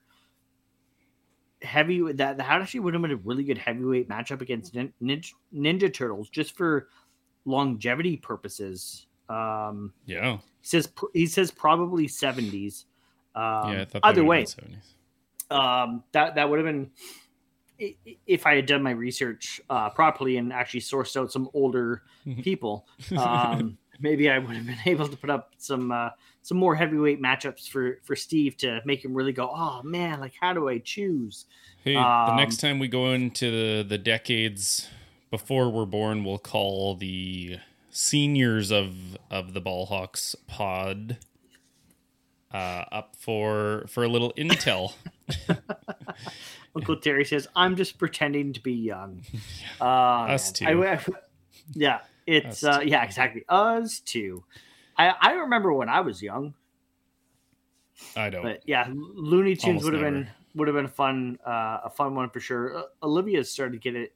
[1.61, 5.93] heavy that that actually would have been a really good heavyweight matchup against Ninja, Ninja
[5.93, 6.89] Turtles just for
[7.45, 9.07] longevity purposes.
[9.29, 10.37] Um, Yeah.
[10.59, 12.85] he says he says probably seventies.
[13.33, 13.81] Um, yeah.
[13.81, 15.55] I thought either way, 70s.
[15.55, 16.91] um, that that would have been
[17.79, 22.03] if I had done my research uh, properly and actually sourced out some older
[22.41, 22.85] people.
[23.17, 26.09] Um, maybe I would have been able to put up some uh,
[26.41, 30.33] some more heavyweight matchups for for Steve to make him really go, oh man, like
[30.39, 31.45] how do I choose?
[31.83, 34.87] Hey, the Um, next time we go into the, the decades
[35.31, 37.57] before we're born, we'll call the
[37.89, 41.17] seniors of of the Ballhawks pod
[42.53, 44.93] uh, up for for a little intel.
[46.79, 49.21] Uncle Terry says, "I'm just pretending to be young."
[49.81, 50.65] Uh, Us too.
[50.65, 51.05] I- I-
[51.73, 53.43] yeah, it's uh, yeah, exactly.
[53.47, 54.43] Us too.
[54.97, 56.53] I I remember when I was young,
[58.15, 58.43] I don't.
[58.43, 60.15] but yeah, Looney Tunes Almost would have never.
[60.25, 62.75] been would have been a fun, uh, a fun one for sure.
[62.77, 64.13] Uh, Olivia started to get it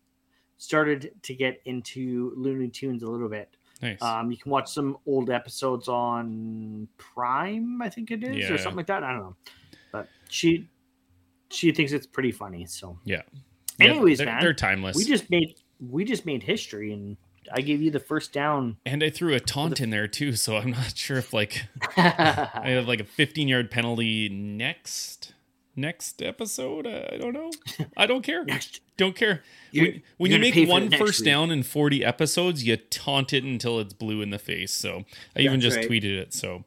[0.57, 3.56] started to get into Looney Tunes a little bit.
[3.81, 4.02] Nice.
[4.02, 8.53] Um, you can watch some old episodes on Prime, I think it is, Yeah.
[8.53, 9.03] or something like that.
[9.03, 9.35] I don't know,
[9.91, 10.68] but she
[11.53, 12.65] she thinks it's pretty funny.
[12.65, 13.21] So yeah.
[13.80, 14.95] Yeah, Anyways, they're, man, they're timeless.
[14.95, 17.17] we just made we just made history, and
[17.51, 18.77] I gave you the first down.
[18.85, 21.65] and I threw a taunt in there too, so I'm not sure if like
[21.97, 25.34] I have like a 15 yard penalty next
[25.75, 26.85] next episode.
[26.85, 27.49] Uh, I don't know.
[27.97, 28.45] I don't care.
[28.45, 28.81] Next.
[28.95, 29.41] Don't care.
[29.71, 31.25] You're- when when you make one first week.
[31.25, 34.71] down in 40 episodes, you taunt it until it's blue in the face.
[34.71, 35.03] So
[35.35, 35.89] I even just right.
[35.89, 36.31] tweeted it.
[36.34, 36.63] So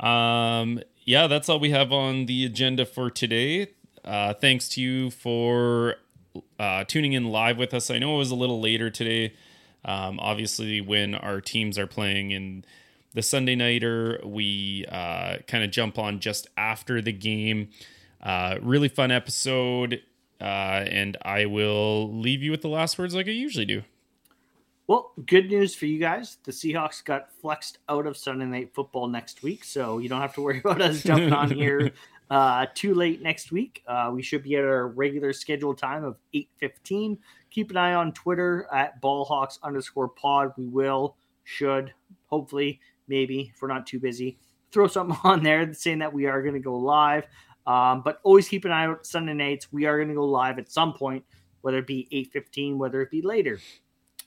[0.00, 3.68] um yeah, that's all we have on the agenda for today.
[4.04, 5.96] Uh thanks to you for
[6.58, 7.90] uh tuning in live with us.
[7.90, 9.34] I know it was a little later today.
[9.84, 12.64] Um obviously when our teams are playing in
[13.12, 17.68] the Sunday nighter, we uh kind of jump on just after the game.
[18.22, 20.02] Uh really fun episode.
[20.40, 23.82] Uh, and I will leave you with the last words like I usually do.
[24.86, 26.36] Well, good news for you guys.
[26.44, 30.34] The Seahawks got flexed out of Sunday Night Football next week, so you don't have
[30.34, 31.92] to worry about us jumping on here
[32.34, 33.84] uh, too late next week.
[33.86, 37.16] Uh, we should be at our regular scheduled time of eight fifteen.
[37.50, 40.52] Keep an eye on Twitter at ballhawks underscore pod.
[40.58, 41.94] We will, should,
[42.26, 44.36] hopefully, maybe if we're not too busy,
[44.72, 47.24] throw something on there saying that we are going to go live.
[47.68, 49.72] Um, but always keep an eye out Sunday nights.
[49.72, 51.24] We are going to go live at some point,
[51.60, 53.60] whether it be eight fifteen, whether it be later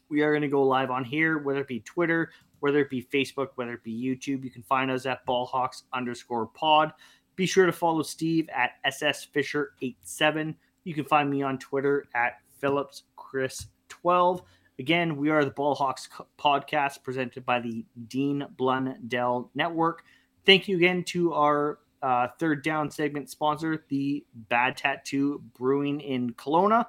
[0.09, 3.03] we are going to go live on here, whether it be Twitter, whether it be
[3.03, 4.43] Facebook, whether it be YouTube.
[4.43, 6.93] You can find us at ballhawks underscore pod.
[7.37, 10.55] Be sure to follow Steve at ssfisher87.
[10.83, 14.41] You can find me on Twitter at phillipschris12.
[14.79, 16.07] Again, we are the Ballhawks
[16.39, 20.03] podcast presented by the Dean Blundell Network.
[20.45, 26.33] Thank you again to our uh, third down segment sponsor, the Bad Tattoo Brewing in
[26.33, 26.87] Kelowna.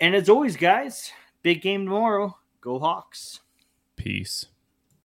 [0.00, 1.12] And as always, guys,
[1.42, 2.36] big game tomorrow.
[2.62, 3.40] Go Hawks.
[3.96, 4.46] Peace.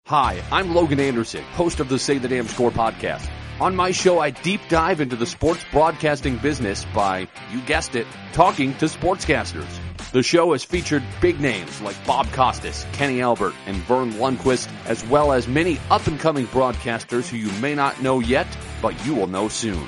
[0.07, 3.29] Hi, I'm Logan Anderson, host of the Say the Damn Score podcast.
[3.61, 8.05] On my show, I deep dive into the sports broadcasting business by, you guessed it,
[8.33, 9.79] talking to sportscasters.
[10.11, 15.05] The show has featured big names like Bob Costas, Kenny Albert, and Verne Lundquist, as
[15.05, 18.47] well as many up and coming broadcasters who you may not know yet,
[18.81, 19.87] but you will know soon.